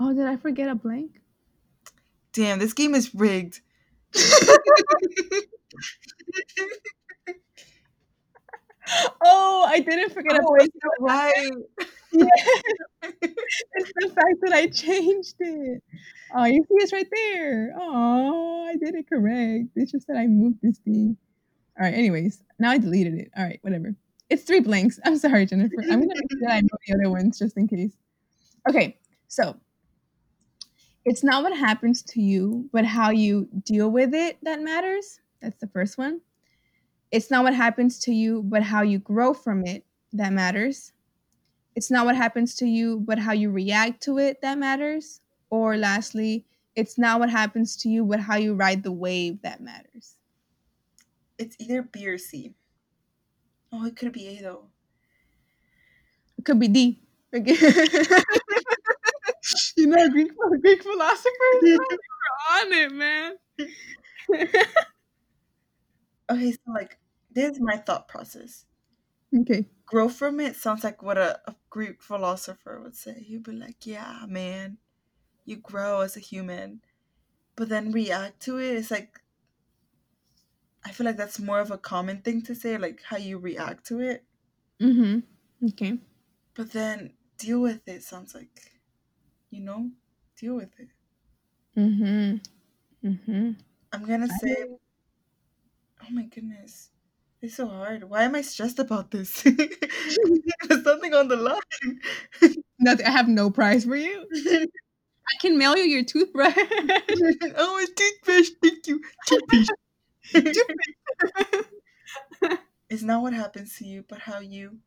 [0.00, 1.20] Oh, did I forget a blank?
[2.32, 3.60] Damn, this game is rigged.
[9.24, 10.70] Oh, I didn't forget a oh, blank.
[10.74, 11.52] it's not right.
[13.76, 15.82] It's the fact that I changed it.
[16.34, 17.74] Oh, you see it's right there.
[17.80, 19.68] Oh, I did it correct.
[19.74, 21.16] It's just that I moved this thing.
[21.78, 23.30] All right, anyways, now I deleted it.
[23.36, 23.94] All right, whatever.
[24.30, 24.98] It's three blanks.
[25.04, 25.74] I'm sorry, Jennifer.
[25.82, 27.92] I'm gonna make sure I know the other ones just in case.
[28.68, 28.96] Okay,
[29.28, 29.56] so
[31.04, 35.20] it's not what happens to you, but how you deal with it that matters.
[35.42, 36.20] That's the first one.
[37.10, 39.84] It's not what happens to you, but how you grow from it
[40.14, 40.92] that matters.
[41.76, 45.20] It's not what happens to you, but how you react to it that matters.
[45.50, 49.60] Or lastly, it's not what happens to you, but how you ride the wave that
[49.60, 50.13] matters.
[51.38, 52.54] It's either B or C.
[53.72, 54.70] Oh, it could be A though.
[56.38, 57.00] It could be D.
[57.34, 57.54] Okay.
[59.76, 61.78] you know, Greek, Greek philosophers you're
[62.52, 63.34] on it, man.
[66.30, 66.98] Okay, so like,
[67.30, 68.64] this is my thought process.
[69.36, 69.66] okay.
[69.86, 73.22] Grow from it sounds like what a, a Greek philosopher would say.
[73.22, 74.78] He'd be like, "Yeah, man,
[75.46, 76.82] you grow as a human."
[77.56, 78.76] but then react to it.
[78.76, 79.20] It's like
[80.84, 83.86] I feel like that's more of a common thing to say, like how you react
[83.86, 84.24] to it.
[84.80, 85.20] Mm-hmm.
[85.68, 85.98] Okay.
[86.54, 88.50] But then deal with it sounds like,
[89.50, 89.90] you know,
[90.38, 90.88] deal with it.
[91.76, 93.08] Mm-hmm.
[93.08, 93.50] Mm-hmm.
[93.92, 94.56] I'm gonna say,
[96.02, 96.90] oh my goodness,
[97.40, 98.08] it's so hard.
[98.08, 99.42] Why am I stressed about this?
[99.42, 102.00] There's something on the line.
[102.78, 103.06] Nothing.
[103.06, 104.26] I have no prize for you.
[105.26, 106.54] I can mail you your toothbrush.
[106.56, 108.48] oh, a toothbrush.
[108.62, 109.00] Thank you.
[109.26, 109.68] Toothbrush.
[112.88, 114.78] it's not what happens to you, but how you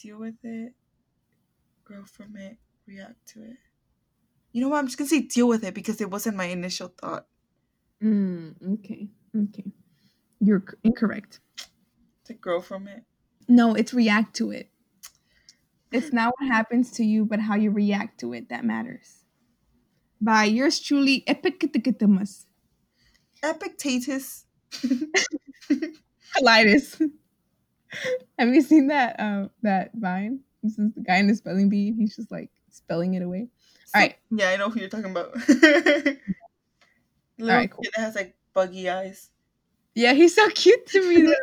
[0.00, 0.74] deal with it,
[1.84, 3.56] grow from it, react to it.
[4.52, 4.78] You know what?
[4.78, 7.26] I'm just gonna say deal with it because it wasn't my initial thought.
[8.02, 9.08] Mm, okay.
[9.36, 9.64] Okay.
[10.40, 11.40] You're incorrect.
[12.26, 13.02] To grow from it.
[13.48, 14.70] No, it's react to it.
[15.90, 19.24] It's not what happens to you, but how you react to it that matters.
[20.20, 22.46] By yours truly, Epictetus.
[23.44, 24.46] Epictetus.
[26.36, 27.00] Colitis.
[28.38, 30.40] Have you seen that uh, that vine?
[30.62, 31.92] This is the guy in the spelling bee.
[31.92, 33.48] He's just like spelling it away.
[33.94, 34.16] All right.
[34.30, 35.34] Yeah, I know who you're talking about.
[37.38, 37.82] Little right, cool.
[37.82, 39.30] kid that has like buggy eyes.
[39.94, 41.34] Yeah, he's so cute to me.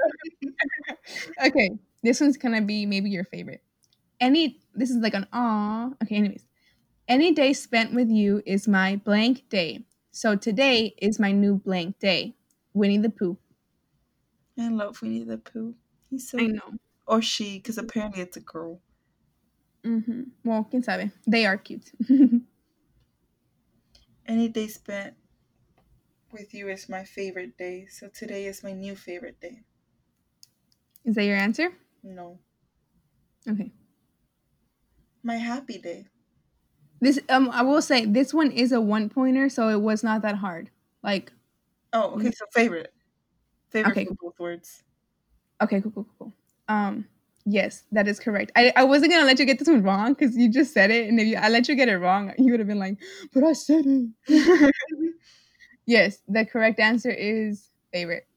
[1.45, 1.71] okay,
[2.03, 3.63] this one's gonna be maybe your favorite.
[4.19, 5.91] Any, this is like an aw.
[6.03, 6.45] Okay, anyways,
[7.07, 9.85] any day spent with you is my blank day.
[10.11, 12.35] So today is my new blank day.
[12.73, 13.37] Winnie the Pooh.
[14.57, 15.75] I love Winnie the Pooh.
[16.09, 16.77] He's so I know.
[17.05, 18.81] or she, because apparently it's a girl.
[19.83, 20.23] Mm-hmm.
[20.43, 21.11] Well, quién sabe.
[21.27, 21.91] They are cute.
[24.25, 25.15] Any day spent
[26.31, 27.85] with you is my favorite day.
[27.85, 29.65] So today is my new favorite day.
[31.03, 31.73] is that your answer?
[32.03, 32.39] No.
[33.47, 33.71] Okay.
[35.23, 36.10] My happy day.
[37.01, 40.21] This um, I will say this one is a one pointer, so it was not
[40.21, 40.69] that hard.
[41.03, 41.33] Like,
[41.93, 42.93] Oh, okay, so favorite.
[43.69, 44.83] Favorite Okay, both words.
[45.61, 46.33] okay, cool, cool, cool, cool.
[46.67, 47.07] Um,
[47.45, 48.51] yes, that is correct.
[48.55, 51.09] I, I wasn't gonna let you get this one wrong because you just said it,
[51.09, 52.97] and if you, I let you get it wrong, you would have been like,
[53.33, 54.09] "But I said it."
[55.85, 58.27] yes, the correct answer is favorite.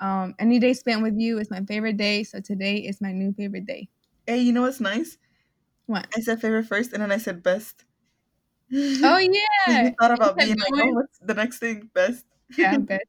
[0.00, 3.32] Um, any day spent with you is my favorite day, so today is my new
[3.34, 3.88] favorite day.
[4.26, 5.18] Hey, you know what's nice?
[5.86, 6.08] What?
[6.14, 7.84] I said favorite first and then I said best.
[8.72, 9.18] Oh
[9.66, 11.90] yeah, you thought about being like, oh, what's the next thing?
[11.94, 12.24] Best.
[12.56, 13.02] yeah, I bet.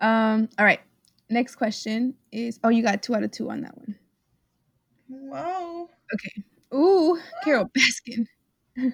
[0.00, 0.80] Um, all right.
[1.30, 3.96] Next question is oh, you got two out of two on that one.
[5.08, 5.88] Wow.
[6.12, 6.44] Okay.
[6.74, 8.26] Ooh, Carole Baskin.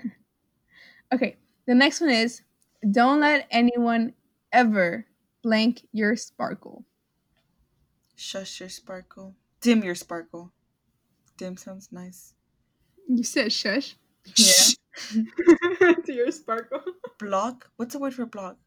[1.12, 2.42] okay, the next one is
[2.90, 4.14] don't let anyone
[4.52, 5.06] ever
[5.42, 6.84] blank your sparkle.
[8.16, 9.34] Shush your sparkle.
[9.60, 10.52] Dim your sparkle.
[11.36, 12.34] Dim sounds nice.
[13.08, 13.96] You said shush.
[14.36, 14.74] Yeah.
[16.04, 16.82] to your sparkle.
[17.18, 17.70] Block?
[17.76, 18.58] What's the word for block?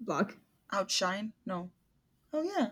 [0.00, 0.36] Block.
[0.72, 1.34] Outshine?
[1.46, 1.70] No.
[2.32, 2.70] Oh yeah.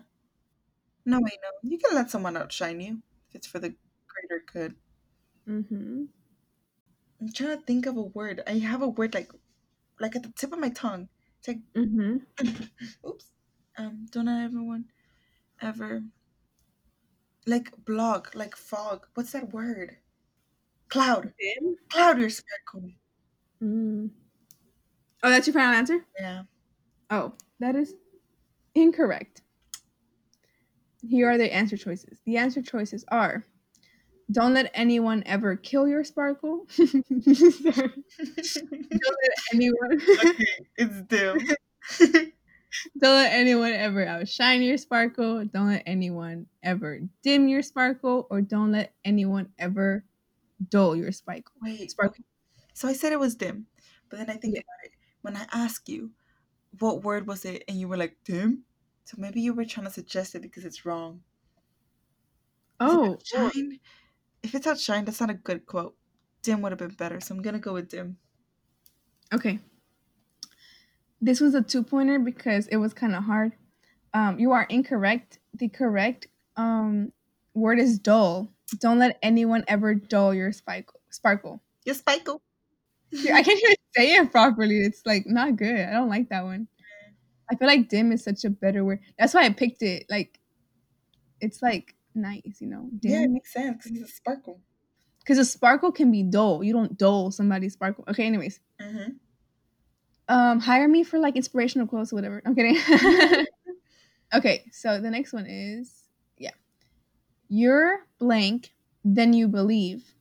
[1.05, 1.69] No, wait, no.
[1.69, 3.75] You can let someone outshine you if it's for the
[4.07, 4.75] greater good.
[5.49, 6.05] Mm-hmm.
[7.21, 8.41] I'm trying to think of a word.
[8.47, 9.31] I have a word like
[9.99, 11.09] like at the tip of my tongue.
[11.39, 12.17] It's like Mm-hmm.
[13.07, 13.31] oops.
[13.77, 14.85] Um, don't let everyone
[15.61, 16.03] ever
[17.47, 19.07] like block, like fog.
[19.15, 19.97] What's that word?
[20.89, 21.33] Cloud.
[21.89, 22.89] Cloud your sparkle.
[23.61, 24.09] Mm.
[25.23, 26.05] Oh, that's your final answer?
[26.19, 26.43] Yeah.
[27.09, 27.95] Oh, that is
[28.75, 29.41] incorrect.
[31.07, 32.19] Here are the answer choices.
[32.25, 33.45] The answer choices are
[34.31, 36.67] don't let anyone ever kill your sparkle.
[36.77, 36.97] Don't
[38.89, 40.45] let anyone okay,
[40.75, 41.39] it's dim.
[42.99, 45.45] don't let anyone ever outshine your sparkle.
[45.45, 50.03] Don't let anyone ever dim your sparkle, or don't let anyone ever
[50.69, 51.53] dull your sparkle.
[51.61, 51.91] Wait.
[51.91, 52.23] Sparkle.
[52.73, 53.67] So I said it was dim,
[54.09, 54.61] but then I think Yeah.
[54.61, 54.91] about it.
[55.21, 56.11] When I ask you,
[56.79, 58.65] what word was it, and you were like dim,
[59.05, 61.23] so maybe you were trying to suggest it because it's wrong.
[62.79, 63.79] Oh, outshine?
[64.43, 65.95] If it's outshine, that's not a good quote.
[66.41, 68.17] Dim would have been better, so I'm gonna go with dim.
[69.33, 69.59] Okay.
[71.19, 73.53] This was a two pointer because it was kind of hard.
[74.13, 75.39] Um, you are incorrect.
[75.53, 77.11] The correct um,
[77.53, 78.53] word is dull.
[78.79, 80.99] Don't let anyone ever dull your sparkle.
[81.09, 81.61] Sparkle.
[81.85, 82.41] Your sparkle.
[83.33, 84.79] I can't even say it properly.
[84.79, 85.79] It's like not good.
[85.87, 86.67] I don't like that one.
[87.49, 88.99] I feel like dim is such a better word.
[89.17, 90.05] That's why I picked it.
[90.09, 90.39] Like,
[91.39, 92.89] it's like nice, you know.
[93.03, 93.33] Yeah, it Dim.
[93.33, 94.61] makes sense because it's a sparkle.
[95.19, 96.63] Because a sparkle can be dull.
[96.63, 98.05] You don't dull somebody's sparkle.
[98.07, 98.25] Okay.
[98.25, 99.11] Anyways, Mm-hmm.
[100.29, 102.77] um hire me for like inspirational quotes or whatever i'm kidding
[104.33, 106.06] okay so the next one is
[107.49, 110.15] you're blank then you believe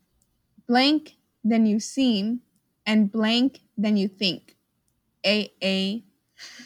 [0.67, 2.41] blank then you seem
[2.87, 4.57] and blank then you think
[5.27, 6.05] A A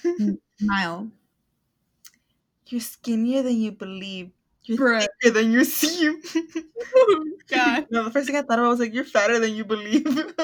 [0.61, 1.11] mile.
[2.69, 4.31] You're skinnier than you believe.
[4.65, 5.07] You're Bruh.
[5.23, 6.23] thicker than you seem.
[7.49, 7.87] God.
[7.91, 10.05] no, the first thing I thought of was like, you're fatter than you believe.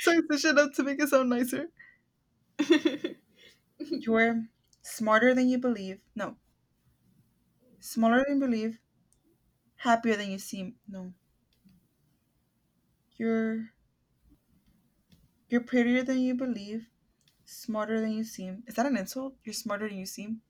[0.00, 1.68] so I switched it up to make it sound nicer.
[3.78, 4.46] You're
[4.82, 6.00] smarter than you believe.
[6.14, 6.36] No.
[7.80, 8.78] Smaller than you believe.
[9.78, 10.78] Happier than you seem.
[10.86, 11.12] No.
[13.16, 13.70] You're
[15.50, 16.88] you're prettier than you believe.
[17.44, 18.64] Smarter than you seem.
[18.66, 19.36] Is that an insult?
[19.44, 20.42] You're smarter than you seem.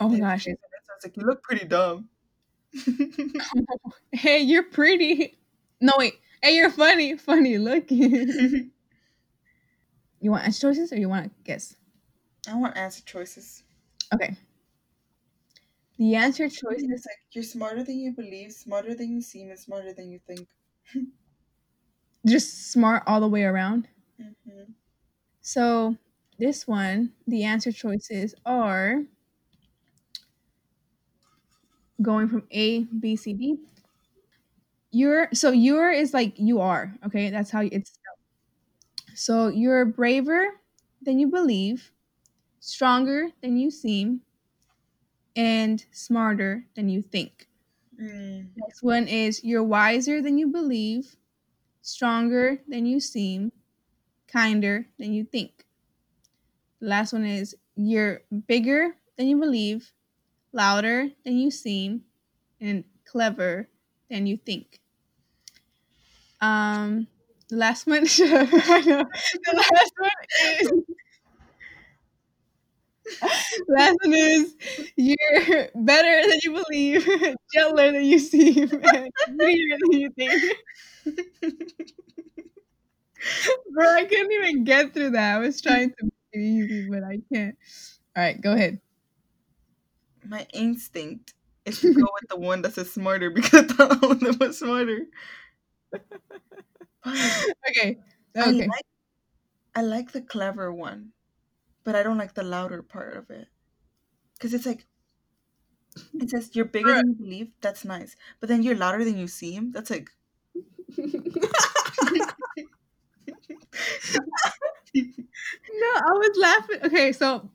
[0.00, 0.46] oh my Like, gosh.
[0.46, 0.62] it's
[0.96, 2.08] it's like you look pretty dumb.
[4.12, 5.38] Hey, you're pretty.
[5.80, 6.14] No wait.
[6.42, 7.16] Hey, you're funny.
[7.16, 8.72] Funny looking.
[10.20, 11.76] you want answer choices or you want to guess?
[12.46, 13.64] I want answer choices.
[14.14, 14.36] Okay.
[15.96, 16.90] The answer Choices choices.
[16.90, 20.18] is like you're smarter than you believe, smarter than you seem, and smarter than you
[20.20, 20.48] think.
[22.26, 23.88] Just smart all the way around.
[24.18, 24.72] hmm
[25.42, 25.98] So
[26.38, 29.04] this one, the answer choices are
[32.00, 33.58] going from A, B, C, D.
[34.90, 37.30] You're so your is like you are, okay?
[37.30, 38.18] That's how it's spelled.
[39.14, 40.60] So you're braver
[41.00, 41.92] than you believe,
[42.60, 44.22] stronger than you seem,
[45.36, 47.48] and smarter than you think.
[48.00, 48.50] Mm.
[48.56, 51.16] Next one is you're wiser than you believe,
[51.82, 53.52] stronger than you seem,
[54.28, 55.66] kinder than you think.
[56.80, 59.92] The last one is you're bigger than you believe,
[60.52, 62.02] louder than you seem,
[62.60, 63.68] and clever
[64.10, 64.80] than you think.
[66.40, 67.06] Um,
[67.48, 69.06] the last one, The
[69.54, 70.10] last one
[70.60, 70.72] is.
[73.68, 74.56] Last one is
[74.96, 77.06] you're better than you believe,
[77.54, 80.44] gentler than you seem, and prettier than you think.
[83.72, 85.36] Bro, I couldn't even get through that.
[85.36, 87.56] I was trying to make it easy, but I can't.
[88.16, 88.80] All right, go ahead.
[90.24, 91.34] My instinct
[91.64, 95.06] is to go with the one that says smarter because all of them was smarter.
[97.04, 97.34] But
[97.68, 97.98] Okay.
[98.40, 98.50] I Okay.
[98.50, 98.86] like
[99.74, 101.12] I like the clever one,
[101.84, 103.48] but I don't like the louder part of it.
[104.40, 104.86] Cause it's like
[106.14, 107.52] it says you're bigger than you believe.
[107.60, 109.72] That's nice, but then you're louder than you seem.
[109.72, 110.10] That's like
[114.94, 116.78] No, I was laughing.
[116.84, 117.50] Okay, so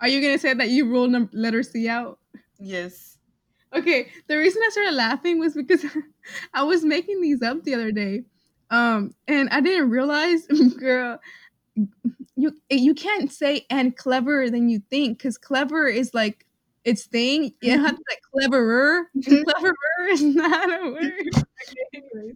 [0.00, 2.18] are you gonna say that you ruled num- letter C out?
[2.58, 3.18] yes.
[3.74, 5.84] Okay, the reason I started laughing was because
[6.54, 8.24] I was making these up the other day,
[8.70, 10.46] um, and I didn't realize,
[10.78, 11.18] girl,
[12.42, 16.46] you you can't say and cleverer than you think because clever is like
[16.84, 17.52] its thing.
[17.62, 19.76] You have to like cleverer, cleverer
[20.10, 21.12] is not a word.
[21.62, 22.34] Okay, anyways,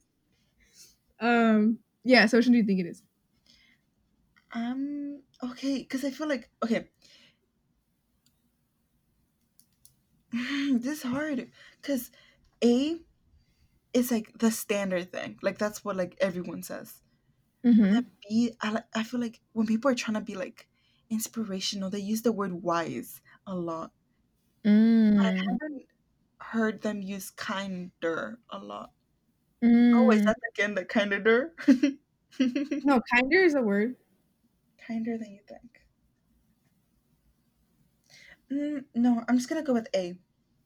[1.20, 2.26] um, yeah.
[2.26, 3.02] So which one do you think it is?
[4.52, 5.22] Um.
[5.42, 6.88] Okay, because I feel like okay.
[10.32, 12.10] this is hard because
[12.64, 13.00] A
[13.94, 15.38] is like the standard thing.
[15.42, 17.02] Like that's what like everyone says.
[17.66, 17.96] Mm-hmm.
[17.96, 20.68] And B, I I feel like when people are trying to be like
[21.10, 23.92] inspirational, they use the word wise a lot.
[25.14, 25.58] But I Mm.
[25.60, 25.86] haven't
[26.40, 28.94] heard them use kinder a lot.
[29.62, 29.92] Mm.
[29.92, 31.54] Oh, is that again the kinder?
[32.82, 33.96] no kinder is a word.
[34.78, 35.82] kinder than you think.
[38.50, 40.18] Mm, no, I'm just gonna go with A.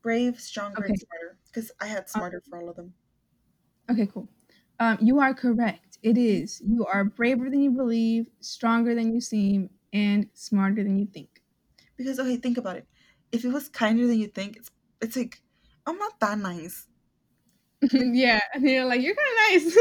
[0.02, 1.38] Brave, stronger, and smarter.
[1.46, 2.94] Because I had smarter for all of them.
[3.88, 4.28] Okay, cool.
[4.80, 5.98] Um, you are correct.
[6.02, 6.62] It is.
[6.66, 11.42] You are braver than you believe, stronger than you seem, and smarter than you think.
[11.98, 12.86] Because okay, think about it.
[13.30, 14.70] If it was kinder than you think, it's
[15.02, 15.42] it's like
[15.86, 16.86] I'm not that nice.
[17.92, 19.74] yeah, and you're like, you're kind of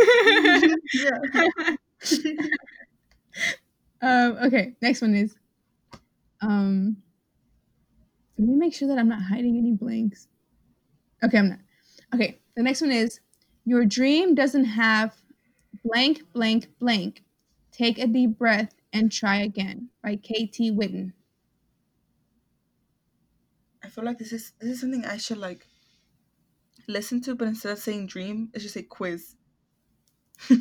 [2.04, 2.20] nice.
[4.02, 5.36] um, okay, next one is.
[6.42, 6.98] Um,
[8.38, 10.28] let me make sure that I'm not hiding any blanks.
[11.24, 11.60] Okay, I'm not.
[12.14, 13.20] Okay, the next one is
[13.70, 15.16] your dream doesn't have
[15.86, 17.24] blank, blank, blank.
[17.72, 21.14] Take a deep breath and try again by KT Witten.
[23.84, 25.68] I feel like this is this is something I should like
[26.88, 29.36] listen to, but instead of saying dream, it's just say quiz.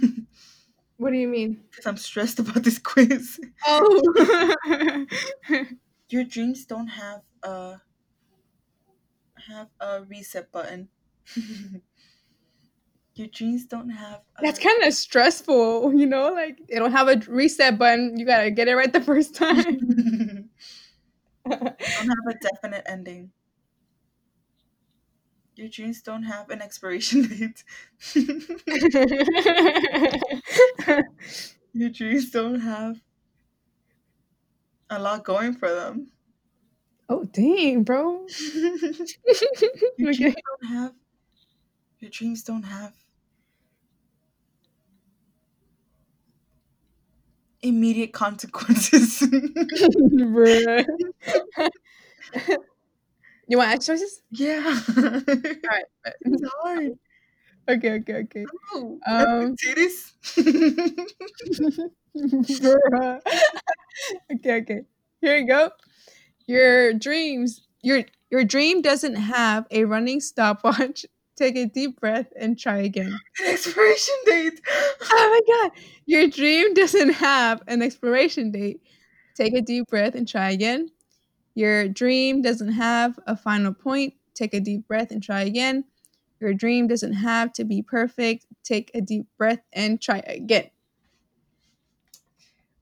[0.99, 1.63] What do you mean?
[1.71, 3.39] Because I'm stressed about this quiz.
[3.65, 4.57] Oh.
[6.11, 7.77] Your dreams don't have a
[9.49, 10.89] have a reset button.
[13.19, 14.21] Your dreams don't have.
[14.39, 16.33] A, That's kind of stressful, you know?
[16.33, 18.19] Like, they don't have a reset button.
[18.19, 20.49] You gotta get it right the first time.
[21.97, 23.33] don't have a definite ending.
[25.57, 27.64] Your dreams don't have an expiration date.
[28.14, 28.27] Your
[31.73, 33.01] Your dreams don't have
[34.91, 36.11] a lot going for them.
[37.09, 38.27] Oh dang, bro.
[39.97, 40.11] your Okay.
[40.11, 40.95] dreams don't have.
[42.01, 42.93] Your dreams don't have.
[47.63, 49.21] Immediate consequences.
[49.23, 50.85] Bruh.
[53.49, 54.23] you want extra choices?
[54.31, 54.81] yeah.
[56.21, 56.93] It's hard.
[57.69, 58.45] Okay, okay, okay.
[58.75, 58.99] No.
[59.07, 60.13] Um, titties.
[62.17, 63.21] Bruh.
[64.35, 64.81] okay, okay.
[65.21, 65.71] Here you go.
[66.47, 71.07] Your dreams, your your dream doesn't have a running stopwatch.
[71.39, 73.22] Take a deep breath and try again.
[73.41, 74.61] An expiration date.
[75.11, 75.84] Oh my god.
[76.07, 78.82] Your dream doesn't have an expiration date.
[79.34, 80.91] Take a deep breath and try again.
[81.55, 84.14] Your dream doesn't have a final point.
[84.34, 85.84] Take a deep breath and try again.
[86.41, 88.47] Your dream doesn't have to be perfect.
[88.64, 90.70] Take a deep breath and try again.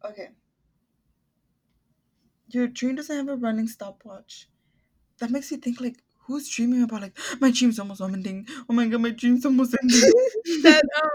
[0.05, 0.31] Okay.
[2.49, 4.49] Your dream doesn't have a running stopwatch.
[5.19, 8.47] That makes you think like who's dreaming about like my dream's almost ending.
[8.69, 10.13] Oh my god, my dream's almost ending.
[10.63, 11.11] that um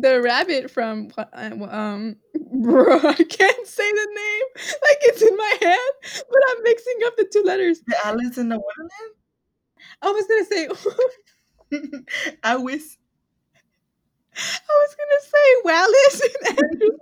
[0.00, 2.16] the rabbit from uh, um
[2.52, 7.16] bro I can't say the name like it's in my head but I'm mixing up
[7.16, 9.14] the two letters the Alice in the Wonderland?
[10.02, 10.68] I was gonna say
[12.42, 12.82] I wish.
[14.36, 16.98] I was gonna say Wallace and Andrew.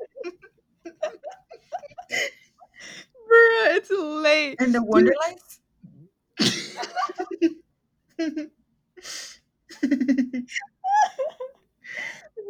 [3.29, 4.57] Bruh, it's late.
[4.61, 5.61] And the Wonderlights?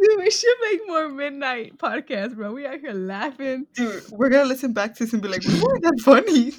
[0.01, 2.53] Dude, we should make more midnight podcasts, bro.
[2.53, 3.67] We out here laughing.
[3.75, 6.53] Dude, we're gonna listen back to this and be like, "Why that funny?"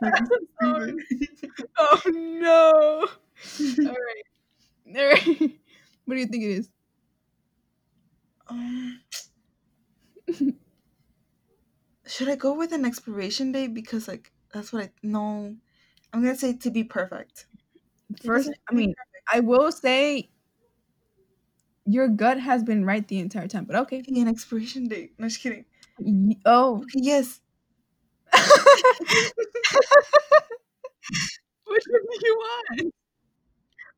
[0.00, 0.30] Like, this
[1.20, 3.06] is Oh, oh no.
[3.88, 4.24] All right.
[4.96, 5.50] All right.
[6.06, 6.68] What do you think it is?
[8.48, 9.00] Um,
[12.10, 15.56] should I go with an expiration date because like that's what I no.
[16.12, 17.46] I'm gonna say to be perfect.
[18.24, 18.94] First, I mean,
[19.32, 20.30] I will say
[21.86, 24.02] your gut has been right the entire time, but okay.
[24.08, 25.12] an expiration date.
[25.18, 25.64] No, just kidding.
[25.98, 27.40] Y- Oh, yes.
[31.66, 32.92] which one do you want?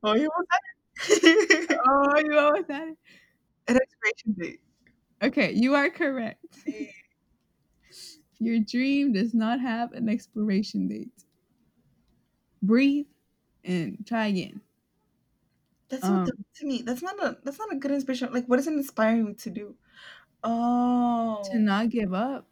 [0.03, 0.61] Oh, you want that?
[1.87, 2.99] Oh, you always had it.
[3.69, 4.61] an expiration date.
[5.23, 6.41] Okay, you are correct.
[8.45, 11.13] Your dream does not have an expiration date.
[12.63, 13.07] Breathe
[13.65, 14.61] and try again.
[15.89, 16.83] That's Um, the, to me.
[16.83, 17.37] That's not a.
[17.45, 18.33] That's not a good inspiration.
[18.33, 19.75] Like, what is it inspiring me to do?
[20.43, 22.49] Oh, To not give up.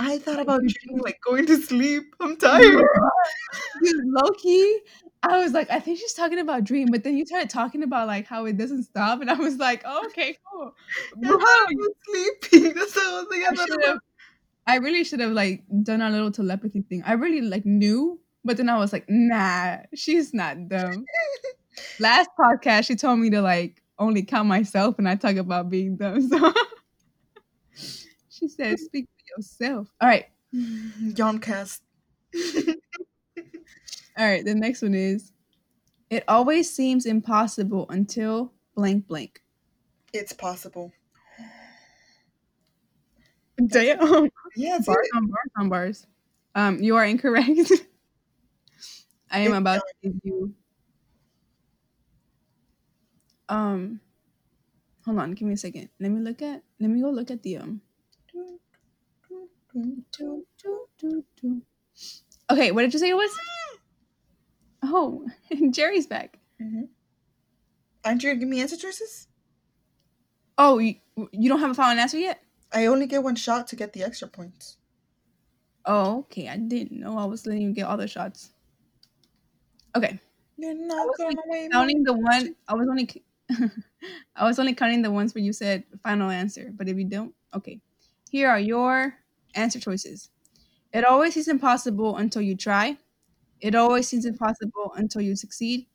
[0.00, 2.14] I thought about dreaming like going to sleep.
[2.20, 2.86] I'm tired.
[3.82, 4.80] Dude, low key,
[5.22, 8.06] I was like, I think she's talking about dream, but then you started talking about
[8.06, 10.72] like how it doesn't stop, and I was like, oh, okay, cool.
[11.16, 12.74] Bro, I was sleeping.
[12.76, 13.40] That's what I was like.
[13.42, 13.98] I I should have.
[14.68, 17.02] I really should have like done a little telepathy thing.
[17.06, 21.06] I really like knew, but then I was like, nah, she's not dumb.
[22.00, 25.96] Last podcast, she told me to like only count myself, and I talk about being
[25.96, 26.22] dumb.
[26.28, 26.52] So
[28.30, 29.88] she said, speak for yourself.
[30.00, 31.80] All right, Yawncast.
[34.18, 34.44] all right.
[34.44, 35.32] The next one is,
[36.10, 39.42] it always seems impossible until blank blank.
[40.12, 40.92] it's possible.
[43.66, 44.30] Damn.
[44.56, 46.06] Yeah, bars on bars on bars.
[46.54, 47.72] Um, you are incorrect.
[49.30, 50.54] I am about to give you.
[53.48, 54.00] Um,
[55.04, 55.88] hold on, give me a second.
[56.00, 56.62] Let me look at.
[56.80, 57.80] Let me go look at the um.
[62.50, 63.30] Okay, what did you say it was?
[64.80, 65.26] Oh,
[65.70, 66.38] Jerry's back.
[66.62, 66.84] Mm-hmm.
[68.04, 69.26] Aren't you gonna give me answer choices?
[70.56, 70.94] Oh, you,
[71.32, 72.40] you don't have a final answer yet?
[72.72, 74.78] I only get one shot to get the extra points.
[75.84, 76.48] Oh, okay.
[76.48, 78.52] I didn't know I was letting you get all the shots.
[79.96, 80.20] Okay.
[80.58, 81.70] You're I not was going like away.
[81.72, 83.08] counting the one I was only
[84.36, 87.34] I was only counting the ones where you said final answer, but if you don't,
[87.54, 87.80] okay.
[88.30, 89.14] Here are your
[89.54, 90.30] answer choices.
[90.92, 92.98] It always seems impossible until you try.
[93.60, 95.88] It always seems impossible until you succeed.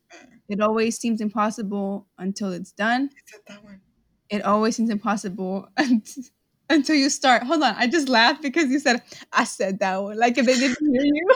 [0.50, 3.12] It always seems impossible until it's done.
[3.16, 3.82] I that one.
[4.30, 6.32] It always seems impossible unt-
[6.70, 7.44] until you start.
[7.44, 9.02] Hold on, I just laughed because you said
[9.32, 10.18] I said that one.
[10.18, 11.36] Like if they didn't hear you.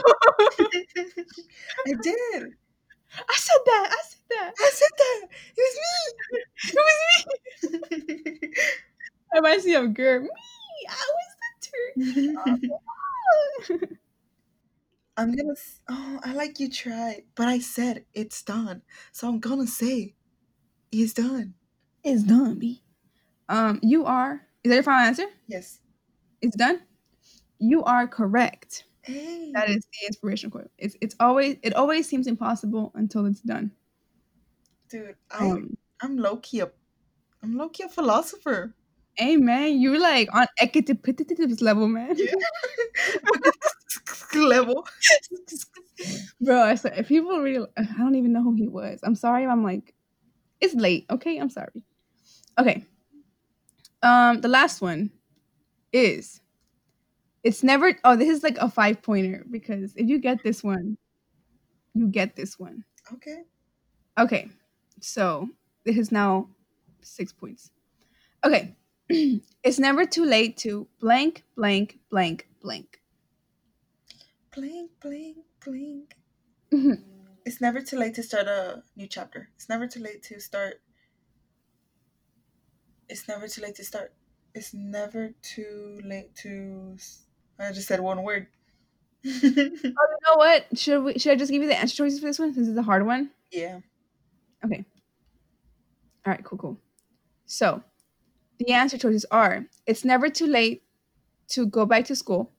[1.87, 2.43] I did.
[3.29, 3.89] I said that.
[3.91, 4.53] I said that.
[4.59, 5.27] I said that.
[5.57, 6.41] It was me.
[6.73, 8.51] It was me.
[9.35, 10.21] I might see a girl.
[10.21, 10.29] Me.
[10.89, 12.79] I was the turn.
[15.17, 15.51] I'm gonna.
[15.53, 20.15] s- Oh, I like you tried, but I said it's done, so I'm gonna say
[20.91, 21.55] it's done.
[22.03, 22.83] It's done, B.
[23.49, 24.46] Um, you are.
[24.67, 25.25] Is that your final answer?
[25.47, 25.79] Yes.
[26.41, 26.81] It's done.
[27.57, 28.83] You are correct.
[29.01, 29.53] Hey.
[29.53, 30.69] That is the inspirational quote.
[30.77, 33.71] It's it's always it always seems impossible until it's done.
[34.89, 36.69] Dude, I Um, I'm low key a
[37.41, 38.75] I'm low key a philosopher.
[39.15, 42.17] hey man, you're like on Ecatipitip's level, man.
[42.17, 42.33] Yeah.
[44.35, 44.85] Level.
[46.41, 48.99] Bro, I swear, if people really, I don't even know who he was.
[49.01, 49.45] I'm sorry.
[49.45, 49.95] if I'm like,
[50.59, 51.05] it's late.
[51.09, 51.81] Okay, I'm sorry.
[52.59, 52.83] Okay.
[54.03, 55.11] Um, the last one
[55.93, 56.41] is,
[57.43, 57.97] it's never.
[58.03, 60.97] Oh, this is like a five pointer because if you get this one,
[61.93, 62.83] you get this one.
[63.13, 63.43] Okay.
[64.19, 64.49] Okay,
[65.01, 65.49] so
[65.85, 66.49] this is now
[67.01, 67.71] six points.
[68.45, 68.75] Okay,
[69.09, 73.01] it's never too late to blank, blank, blank, blank.
[74.53, 76.15] Blink, blink, blink.
[76.71, 77.03] Mhm.
[77.45, 79.49] It's never too late to start a new chapter.
[79.55, 80.81] It's never too late to start.
[83.09, 84.13] It's never too late to start.
[84.53, 86.93] It's never too late to.
[86.95, 87.25] s-
[87.59, 88.47] I just said one word.
[89.99, 90.77] Oh, you know what?
[90.77, 91.19] Should we?
[91.19, 92.53] Should I just give you the answer choices for this one?
[92.53, 93.31] This is a hard one.
[93.51, 93.79] yeah.
[94.63, 94.85] Okay.
[96.25, 96.43] All right.
[96.43, 96.57] Cool.
[96.57, 96.81] Cool.
[97.45, 97.83] So,
[98.59, 100.83] the answer choices are: It's never too late
[101.49, 102.53] to go back to school.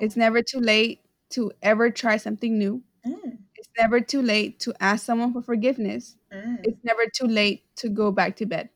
[0.00, 2.84] It's never too late to ever try something new.
[3.06, 6.16] Mm, It's never too late to ask someone for forgiveness.
[6.30, 6.56] mm.
[6.62, 8.70] It's never too late to go back to bed.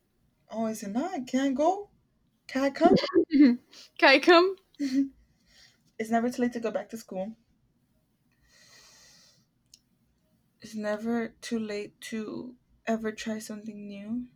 [0.51, 1.27] Oh, is it not?
[1.27, 1.89] Can I go?
[2.47, 2.97] Can I come?
[3.31, 3.59] Can
[4.03, 4.57] I come?
[5.99, 7.37] it's never too late to go back to school.
[10.63, 14.29] It's never too late to ever try something new.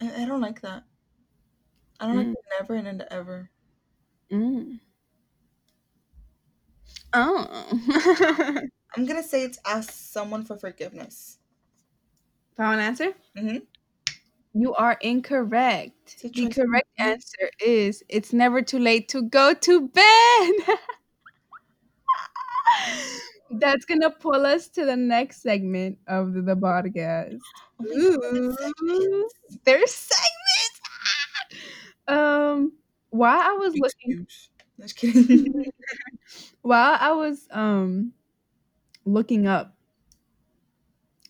[0.00, 0.84] I, I don't like that.
[1.98, 2.34] I don't like Mm.
[2.34, 3.50] the never and then ever.
[4.30, 4.80] Mm.
[7.14, 8.60] Oh.
[8.96, 11.38] I'm gonna say it's ask someone for forgiveness.
[12.56, 13.14] Final answer?
[13.36, 13.64] Mm-hmm.
[14.54, 16.22] You are incorrect.
[16.22, 20.52] The correct answer is it's never too late to go to bed.
[23.50, 27.38] That's gonna pull us to the next segment of the, the podcast.
[27.80, 29.28] Oh Ooh,
[29.64, 30.80] there's segments.
[32.08, 32.72] um,
[33.10, 34.26] while I was looking.
[34.80, 35.72] Just kidding.
[36.62, 38.12] while I was um
[39.04, 39.76] looking up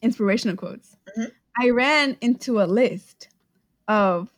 [0.02, 1.30] inspirational quotes, Mhm.
[1.58, 3.28] I ran into a list
[3.88, 4.30] of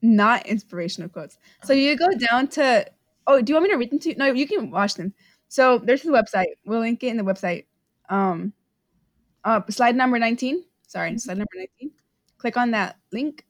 [0.00, 1.38] not inspirational quotes.
[1.64, 2.86] So you go down to
[3.26, 4.14] oh, do you want me to read them to you?
[4.16, 5.14] No, you can watch them.
[5.48, 6.46] So there's the website.
[6.64, 7.66] We'll link it in the website.
[8.08, 8.52] Um
[9.44, 10.64] uh slide number 19.
[10.86, 11.92] Sorry, slide number 19.
[12.38, 13.44] Click on that link.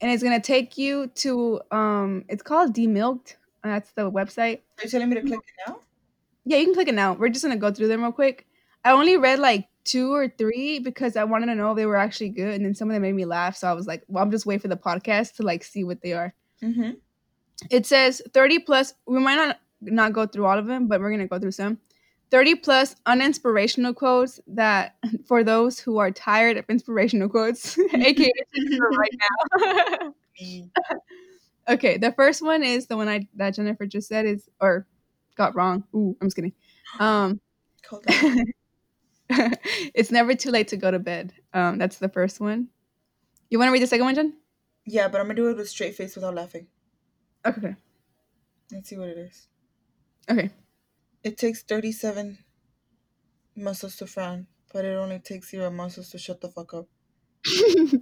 [0.00, 3.36] And it's gonna take you to um it's called Demilked.
[3.64, 4.60] That's the website.
[4.78, 5.80] Are you telling me to click it now?
[6.44, 7.14] Yeah, you can click it now.
[7.14, 8.46] We're just gonna go through them real quick.
[8.84, 11.96] I only read like two or three because I wanted to know if they were
[11.96, 13.56] actually good, and then some of them made me laugh.
[13.56, 16.02] So I was like, "Well, I'm just waiting for the podcast to like see what
[16.02, 16.92] they are." Mm-hmm.
[17.70, 18.94] It says 30 plus.
[19.06, 21.78] We might not not go through all of them, but we're gonna go through some.
[22.30, 28.32] 30 plus uninspirational quotes that for those who are tired of inspirational quotes, aka
[28.98, 29.14] right
[29.60, 30.14] now.
[31.68, 34.86] okay, the first one is the one I that Jennifer just said is or
[35.36, 35.84] got wrong.
[35.94, 36.54] Ooh, I'm just kidding.
[36.98, 37.40] Um.
[39.94, 41.32] it's never too late to go to bed.
[41.52, 42.68] Um, that's the first one.
[43.50, 44.34] You want to read the second one, Jen?
[44.86, 46.66] Yeah, but I'm gonna do it with straight face without laughing.
[47.46, 47.76] Okay.
[48.72, 49.48] Let's see what it is.
[50.30, 50.50] Okay.
[51.22, 52.38] It takes 37
[53.56, 56.86] muscles to frown, but it only takes zero muscles to shut the fuck up.
[57.46, 57.98] I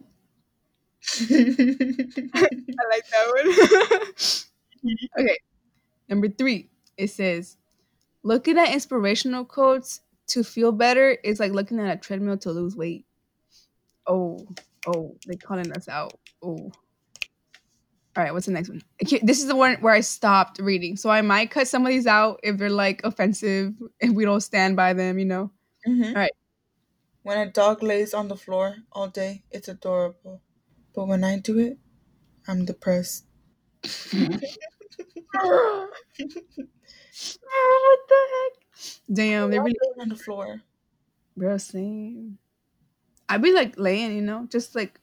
[2.90, 3.48] like that one.
[5.20, 5.38] okay.
[6.08, 7.56] Number three, it says,
[8.22, 10.00] looking at inspirational quotes
[10.30, 13.06] to feel better is like looking at a treadmill to lose weight.
[14.06, 14.46] Oh,
[14.86, 16.14] oh, they're calling us out.
[16.42, 16.72] Oh.
[18.16, 18.82] All right, what's the next one?
[19.22, 20.96] This is the one where I stopped reading.
[20.96, 24.40] So I might cut some of these out if they're like offensive if we don't
[24.40, 25.50] stand by them, you know?
[25.86, 26.08] Mhm.
[26.08, 26.32] Alright.
[27.22, 30.42] When a dog lays on the floor all day, it's adorable.
[30.94, 31.78] But when I do it,
[32.48, 33.26] I'm depressed.
[34.12, 34.40] what
[38.08, 38.59] the heck?
[39.12, 40.62] Damn, they Why really on the floor.
[41.36, 42.38] Bro, same.
[43.28, 45.00] I'd be like laying, you know, just like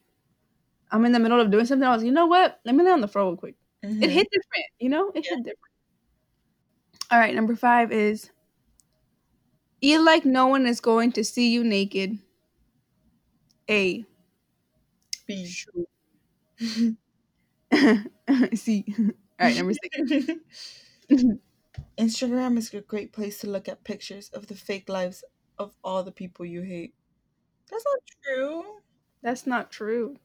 [0.91, 1.87] I'm in the middle of doing something.
[1.87, 2.59] I was, you know what?
[2.65, 3.55] Let me lay on the floor real quick.
[4.01, 4.11] It Mhm.
[4.11, 5.11] hit different, you know?
[5.15, 5.29] It Yeah.
[5.29, 5.73] hit different.
[7.11, 8.31] All right, number five is
[9.81, 12.19] eat like no one is going to see you naked.
[13.69, 14.05] A.
[15.27, 15.53] B.
[18.55, 18.85] C.
[19.39, 19.97] All right, number six.
[21.97, 25.23] Instagram is a great place to look at pictures of the fake lives
[25.57, 26.93] of all the people you hate.
[27.69, 28.63] That's not true.
[29.23, 30.17] That's not true.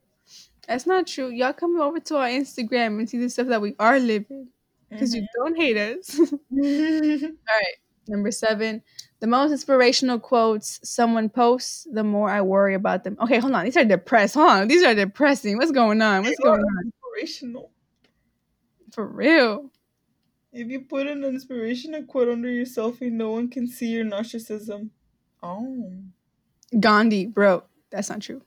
[0.69, 1.29] That's not true.
[1.29, 4.49] Y'all come over to our Instagram and see the stuff that we are living
[4.91, 5.45] because you mm-hmm.
[5.45, 6.19] don't hate us.
[6.21, 7.77] All right.
[8.09, 8.83] Number seven.
[9.21, 13.17] The most inspirational quotes someone posts, the more I worry about them.
[13.23, 13.65] Okay, hold on.
[13.65, 14.35] These are depressed.
[14.35, 14.69] Hold on.
[14.69, 15.57] These are depressing.
[15.57, 16.23] What's going on?
[16.23, 16.93] What's They going on?
[17.17, 17.71] inspirational.
[18.93, 19.71] For real.
[20.53, 24.91] If you put an inspirational quote under your selfie, no one can see your narcissism.
[25.43, 25.93] Oh.
[26.79, 27.63] Gandhi, bro.
[27.91, 28.43] That's not true.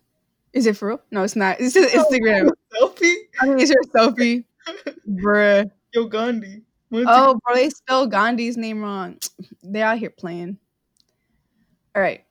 [0.53, 1.01] Is it for real?
[1.11, 1.59] No, it's not.
[1.59, 2.49] It's just Instagram.
[2.73, 3.15] Selfie?
[3.41, 4.45] I mean, it's your selfie.
[5.09, 5.69] Bruh.
[5.93, 6.61] Yo, Gandhi.
[6.93, 9.17] Oh, bro, they spelled Gandhi's name wrong.
[9.63, 10.59] They out here playing.
[11.95, 12.23] All right.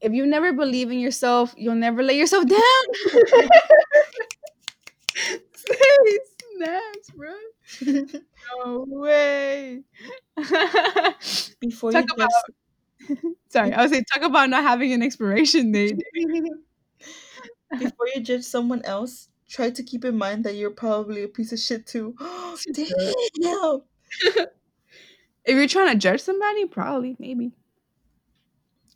[0.00, 2.60] If you never believe in yourself, you'll never let yourself down.
[5.54, 6.18] Say
[6.56, 7.34] snaps, bro.
[8.48, 9.82] No way.
[11.60, 12.30] Before Talk you about-
[13.48, 15.98] Sorry, I was saying talk about not having an expiration date.
[16.14, 16.42] judge,
[17.80, 21.50] before you judge someone else, try to keep in mind that you're probably a piece
[21.52, 22.14] of shit too.
[23.40, 23.80] Damn.
[25.44, 27.52] If you're trying to judge somebody, probably, maybe.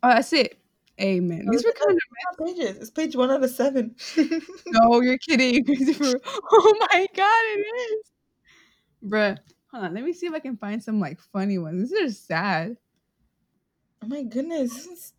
[0.03, 0.57] Oh, that's it.
[1.01, 1.47] Amen.
[1.51, 2.77] These were kind of pages?
[2.77, 3.95] It's page one out of seven.
[4.67, 5.65] no, you're kidding.
[6.51, 8.11] Oh my god, it is.
[9.05, 9.37] Bruh.
[9.71, 11.91] Hold on, let me see if I can find some like funny ones.
[11.91, 12.77] These are sad.
[14.01, 15.13] Oh my goodness.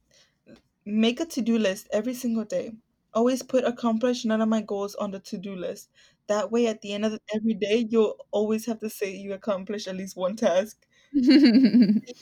[0.87, 2.73] Make a to do list every single day.
[3.15, 5.91] Always put accomplish none of my goals on the to do list.
[6.29, 9.33] That way, at the end of the, every day, you'll always have to say you
[9.35, 10.87] accomplished at least one task.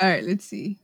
[0.00, 0.78] All right, let's see.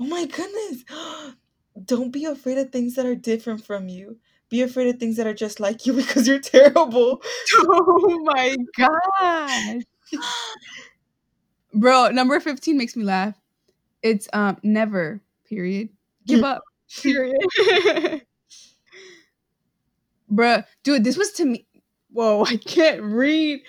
[0.00, 0.84] Oh my goodness.
[1.84, 4.18] Don't be afraid of things that are different from you.
[4.48, 7.22] Be afraid of things that are just like you because you're terrible.
[7.68, 9.84] Oh my god.
[11.74, 13.34] Bro, number 15 makes me laugh.
[14.02, 15.90] It's um never, period.
[16.26, 16.62] Give up.
[17.02, 17.34] Period.
[20.30, 21.66] Bruh, dude, this was to me.
[22.12, 23.60] Whoa, I can't read.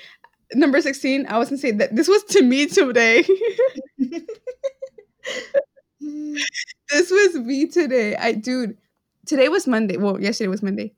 [0.53, 3.23] Number 16, I was gonna say that this was to me today.
[3.97, 4.23] this
[7.11, 8.15] was me today.
[8.15, 8.77] I dude,
[9.27, 9.97] today was Monday.
[9.97, 10.93] Well, yesterday was Monday.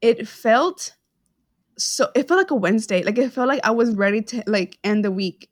[0.00, 0.94] It felt
[1.78, 3.02] so it felt like a Wednesday.
[3.02, 5.48] Like it felt like I was ready to like end the week.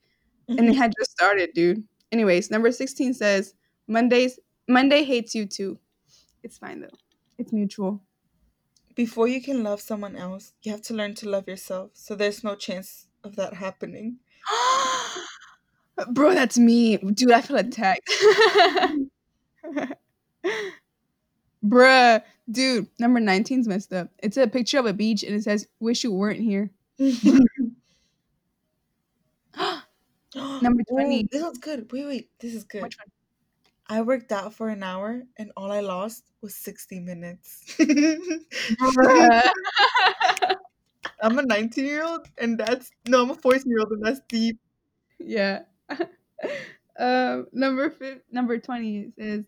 [0.49, 0.73] And it mm-hmm.
[0.73, 1.85] had just started, dude.
[2.11, 3.55] Anyways, number 16 says
[3.87, 5.79] Mondays Monday hates you too.
[6.43, 6.89] It's fine though.
[7.39, 8.03] It's mutual.
[8.95, 11.93] Before you can love someone else, you have to learn to love yourself.
[11.95, 14.17] So there's no chance of that happening.
[16.13, 16.97] Bro, that's me.
[16.97, 18.11] Dude, I feel attacked.
[21.71, 24.09] Bruh, dude, number 19's messed up.
[24.19, 26.71] It's a picture of a beach and it says, Wish you weren't here.
[30.63, 31.25] Number 20.
[31.25, 31.91] Ooh, this one's good.
[31.93, 32.31] Wait, wait.
[32.41, 32.95] This is good.
[33.89, 37.77] I worked out for an hour and all I lost was 60 minutes.
[41.23, 44.21] I'm a 19 year old and that's no, I'm a 14 year old and that's
[44.29, 44.59] deep.
[45.19, 45.63] yeah.
[46.99, 49.45] um, number fif- number 20 says,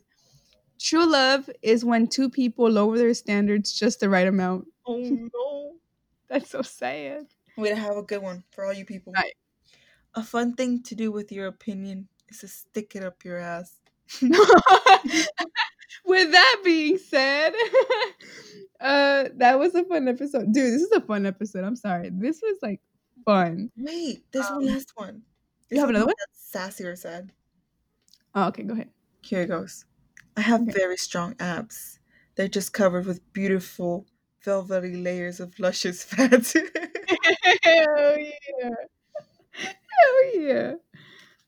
[0.82, 4.66] True love is when two people lower their standards just the right amount.
[4.86, 5.74] Oh no.
[6.28, 7.26] That's so sad.
[7.56, 9.12] Wait, I have a good one for all you people.
[9.12, 9.34] Right.
[10.14, 13.78] A fun thing to do with your opinion is to stick it up your ass.
[16.04, 17.52] With that being said,
[18.80, 20.72] uh, that was a fun episode, dude.
[20.74, 21.64] This is a fun episode.
[21.64, 22.80] I'm sorry, this was like
[23.24, 23.70] fun.
[23.76, 25.22] Wait, there's Um, one last one.
[25.70, 26.14] you have another one?
[26.18, 27.32] That's sassy or sad.
[28.34, 28.88] Oh, okay, go ahead.
[29.22, 29.84] Here it goes.
[30.36, 31.98] I have very strong abs.
[32.36, 34.06] They're just covered with beautiful,
[34.44, 36.52] velvety layers of luscious fat.
[37.62, 38.70] Hell yeah!
[39.54, 40.72] Hell yeah!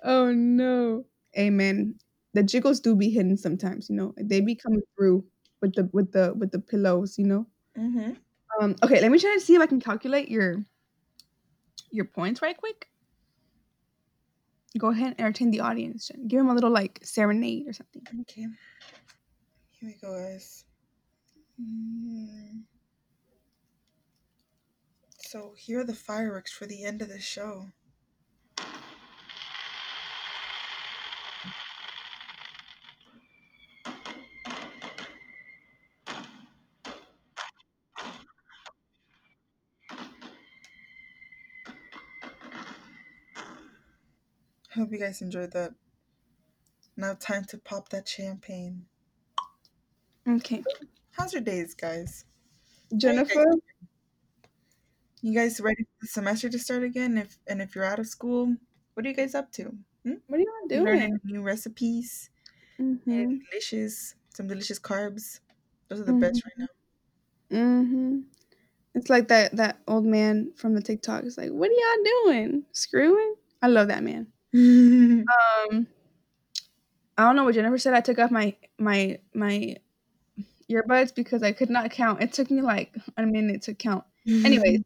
[0.02, 1.04] Oh no,
[1.38, 1.96] amen.
[2.34, 4.14] The jiggles do be hidden sometimes, you know.
[4.18, 5.24] They be coming through
[5.62, 7.46] with the with the with the pillows, you know.
[7.78, 8.12] mm-hmm.
[8.60, 10.62] Um, okay, let me try to see if I can calculate your
[11.90, 12.88] your points right quick.
[14.78, 16.08] Go ahead and entertain the audience.
[16.08, 16.26] Jen.
[16.26, 18.02] Give them a little like serenade or something.
[18.22, 18.46] Okay.
[19.70, 20.64] Here we go, guys.
[21.60, 22.62] Mm.
[25.18, 27.66] So here are the fireworks for the end of the show.
[44.74, 45.74] Hope you guys enjoyed that.
[46.96, 48.86] Now time to pop that champagne.
[50.28, 50.62] Okay,
[51.12, 52.24] How's your days, guys?
[52.96, 53.44] Jennifer.
[55.22, 57.16] You guys ready for the semester to start again?
[57.18, 58.56] If and if you're out of school,
[58.94, 59.76] what are you guys up to?
[60.26, 62.30] What are you You Learning new recipes,
[62.80, 63.38] Mm-hmm.
[63.50, 65.40] delicious, some delicious carbs.
[65.88, 66.66] Those are the best right now.
[67.50, 68.20] Mm-hmm.
[68.94, 71.24] It's like that that old man from the TikTok.
[71.24, 72.64] It's like, what are y'all doing?
[72.72, 73.34] Screwing?
[73.62, 74.28] I love that man.
[75.26, 75.86] Um,
[77.16, 77.94] I don't know what Jennifer said.
[77.94, 79.76] I took off my my my
[80.70, 82.22] earbuds because I could not count.
[82.22, 84.04] It took me like a minute to count.
[84.28, 84.82] Anyways,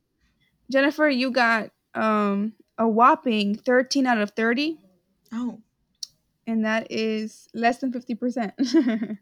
[0.70, 4.78] Jennifer, you got um a whopping 13 out of 30,
[5.32, 5.60] oh
[6.48, 8.52] and that is less than 50%.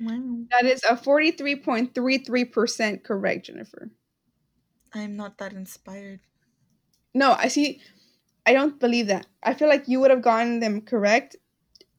[0.00, 3.90] wow, that is a 43.33% correct, Jennifer.
[4.94, 6.20] I'm not that inspired.
[7.12, 7.82] No, I see.
[8.46, 9.26] I don't believe that.
[9.42, 11.36] I feel like you would have gotten them correct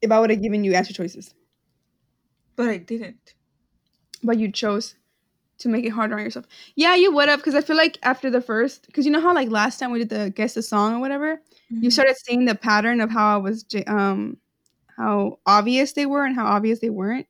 [0.02, 1.34] if I would have given you answer choices,
[2.58, 3.36] But I didn't.
[4.24, 4.96] but you chose
[5.60, 6.48] to make it harder on yourself.
[6.76, 9.34] Yeah, you would have, because I feel like after the first, because you know how
[9.36, 11.42] like last time we did the guess the song or whatever,
[11.82, 11.92] you Mhm.
[11.92, 14.38] started seeing the pattern of how I was, um,
[14.98, 17.28] how obvious they were and how obvious they weren't.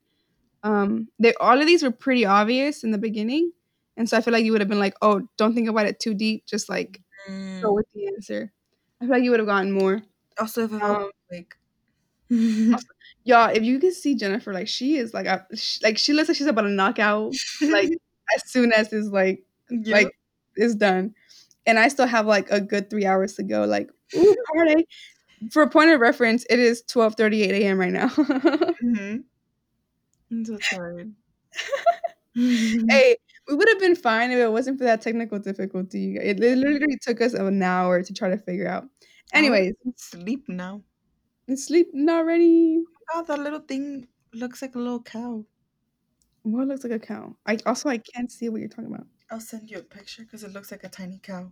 [0.63, 3.51] Um, they all of these were pretty obvious in the beginning,
[3.97, 5.99] and so I feel like you would have been like, oh, don't think about it
[5.99, 7.65] too deep, just like Mm.
[7.65, 8.53] go with the answer.
[9.01, 10.01] I feel like you would have gotten more.
[10.39, 11.57] Also, if I Um, like,
[13.23, 16.27] Y'all, if you can see Jennifer, like she is like, a, sh like she looks
[16.27, 17.89] like she's about to knock out, like
[18.35, 20.11] as soon as it's like, like
[20.55, 21.13] it's done,
[21.65, 23.65] and I still have like a good three hours to go.
[23.65, 24.87] Like, ooh, party.
[25.51, 27.79] For a point of reference, it is twelve thirty eight a.m.
[27.79, 28.09] right now.
[28.09, 29.23] Mhm.
[30.31, 31.13] I'm so tired.
[32.35, 33.17] hey,
[33.47, 36.17] we would have been fine if it wasn't for that technical difficulty.
[36.17, 38.85] It literally took us an hour to try to figure out.
[39.33, 40.81] Anyways, sleep now.
[41.47, 42.83] it's sleeping already.
[43.13, 45.45] Oh, that little thing looks like a little cow.
[46.43, 47.35] What looks like a cow?
[47.45, 49.07] I also I can't see what you're talking about.
[49.31, 51.51] I'll send you a picture because it looks like a tiny cow.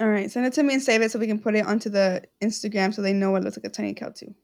[0.00, 1.88] All right, send it to me and save it so we can put it onto
[1.88, 4.34] the Instagram so they know it looks like a tiny cow too.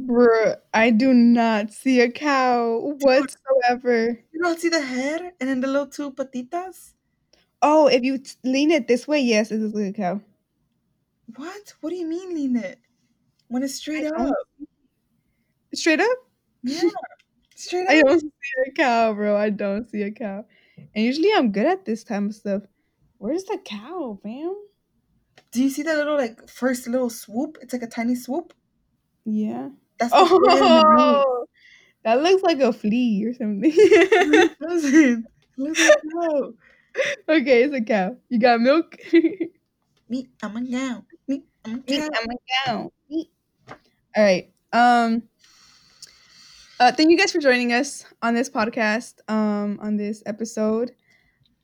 [0.00, 4.18] Bruh, I do not see a cow whatsoever.
[4.38, 6.92] You don't see the head and then the little two patitas?
[7.60, 10.20] Oh, if you t- lean it this way, yes, it looks like a cow.
[11.34, 11.74] What?
[11.80, 12.78] What do you mean lean it?
[13.48, 14.16] When it's straight I up.
[14.16, 14.68] don't-
[15.74, 16.18] Straight up,
[16.62, 16.82] Yeah.
[17.56, 17.90] Straight up.
[17.90, 18.30] I don't see
[18.68, 19.36] a cow, bro.
[19.36, 20.44] I don't see a cow.
[20.94, 22.62] And usually I'm good at this time of stuff.
[23.18, 24.54] Where's the cow, fam?
[25.50, 27.58] Do you see that little like first little swoop?
[27.60, 28.54] It's like a tiny swoop.
[29.24, 29.70] Yeah.
[29.98, 30.12] That's.
[30.16, 31.37] Oh,
[32.04, 33.70] that looks like a flea or something.
[33.74, 35.26] It doesn't.
[35.26, 36.52] It looks like a cow.
[37.28, 38.16] okay, it's a cow.
[38.28, 38.96] You got milk?
[40.08, 41.04] Me, I'm a cow.
[41.26, 42.08] Me, I'm a Meat, cow.
[42.20, 42.36] I'm a
[42.66, 42.92] cow.
[43.10, 43.30] Meat.
[44.16, 44.50] All right.
[44.72, 45.22] Um.
[46.80, 49.14] Uh, thank you guys for joining us on this podcast.
[49.28, 50.92] Um, on this episode.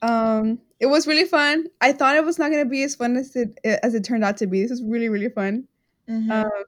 [0.03, 1.66] Um, it was really fun.
[1.80, 4.37] I thought it was not gonna be as fun as it as it turned out
[4.39, 4.61] to be.
[4.62, 5.66] This was really really fun.
[6.11, 6.30] Mhm.
[6.30, 6.64] Um,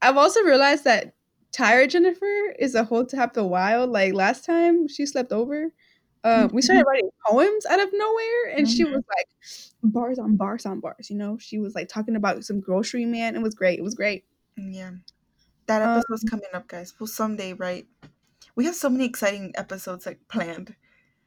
[0.00, 1.14] I've also realized that
[1.52, 3.90] tired Jennifer is a whole tap the wild.
[3.90, 5.72] Like last time she slept over,
[6.24, 8.92] uh, we started writing poems out of nowhere, and she Mhm.
[8.92, 9.26] was like
[9.82, 11.10] bars on bars on bars.
[11.10, 13.36] You know, she was like talking about some grocery man.
[13.36, 13.78] It was great.
[13.78, 14.24] It was great.
[14.56, 14.92] Yeah.
[15.66, 16.94] That Um, episode's coming up, guys.
[16.98, 17.86] We'll someday, right?
[18.56, 20.74] We have so many exciting episodes like planned.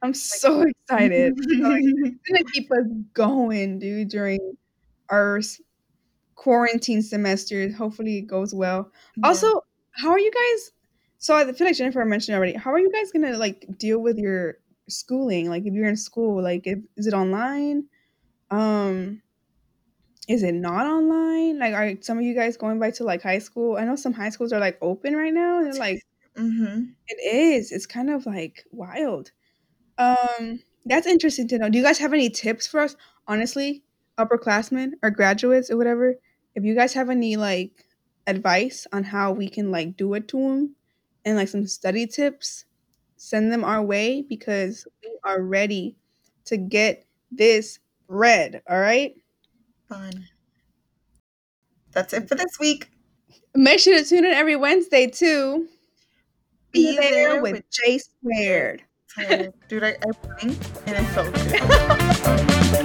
[0.02, 1.32] I'm so excited.
[1.38, 4.56] So it's gonna keep us going, dude, during
[5.08, 5.40] our
[6.34, 7.70] quarantine semester.
[7.72, 8.92] Hopefully, it goes well.
[9.16, 9.28] Yeah.
[9.28, 9.62] Also,
[9.94, 10.72] how are you guys?
[11.18, 12.54] So I feel like Jennifer mentioned already.
[12.54, 15.48] How are you guys gonna like deal with your schooling?
[15.48, 17.84] Like, if you're in school, like, if, is it online?
[18.50, 19.22] Um,
[20.28, 21.58] is it not online?
[21.58, 23.76] Like, are some of you guys going back to like high school?
[23.76, 25.58] I know some high schools are like open right now.
[25.58, 26.00] And they're like,
[26.36, 26.86] Mm-hmm.
[27.06, 27.70] it is.
[27.70, 29.30] It's kind of like wild.
[29.98, 31.68] Um, that's interesting to know.
[31.68, 32.96] Do you guys have any tips for us?
[33.28, 33.84] Honestly,
[34.18, 36.16] upperclassmen or graduates or whatever.
[36.56, 37.84] If you guys have any like
[38.26, 40.76] advice on how we can like do it to them
[41.24, 42.64] and like some study tips,
[43.16, 45.96] send them our way because we are ready
[46.46, 48.62] to get this read.
[48.68, 49.14] All right.
[49.88, 50.26] Fun.
[51.92, 52.90] That's it for this week.
[53.54, 55.68] Make sure to tune in every Wednesday too.
[56.72, 58.82] Be there with with J Squared.
[59.68, 62.80] Dude, I, I blinked and I felt it.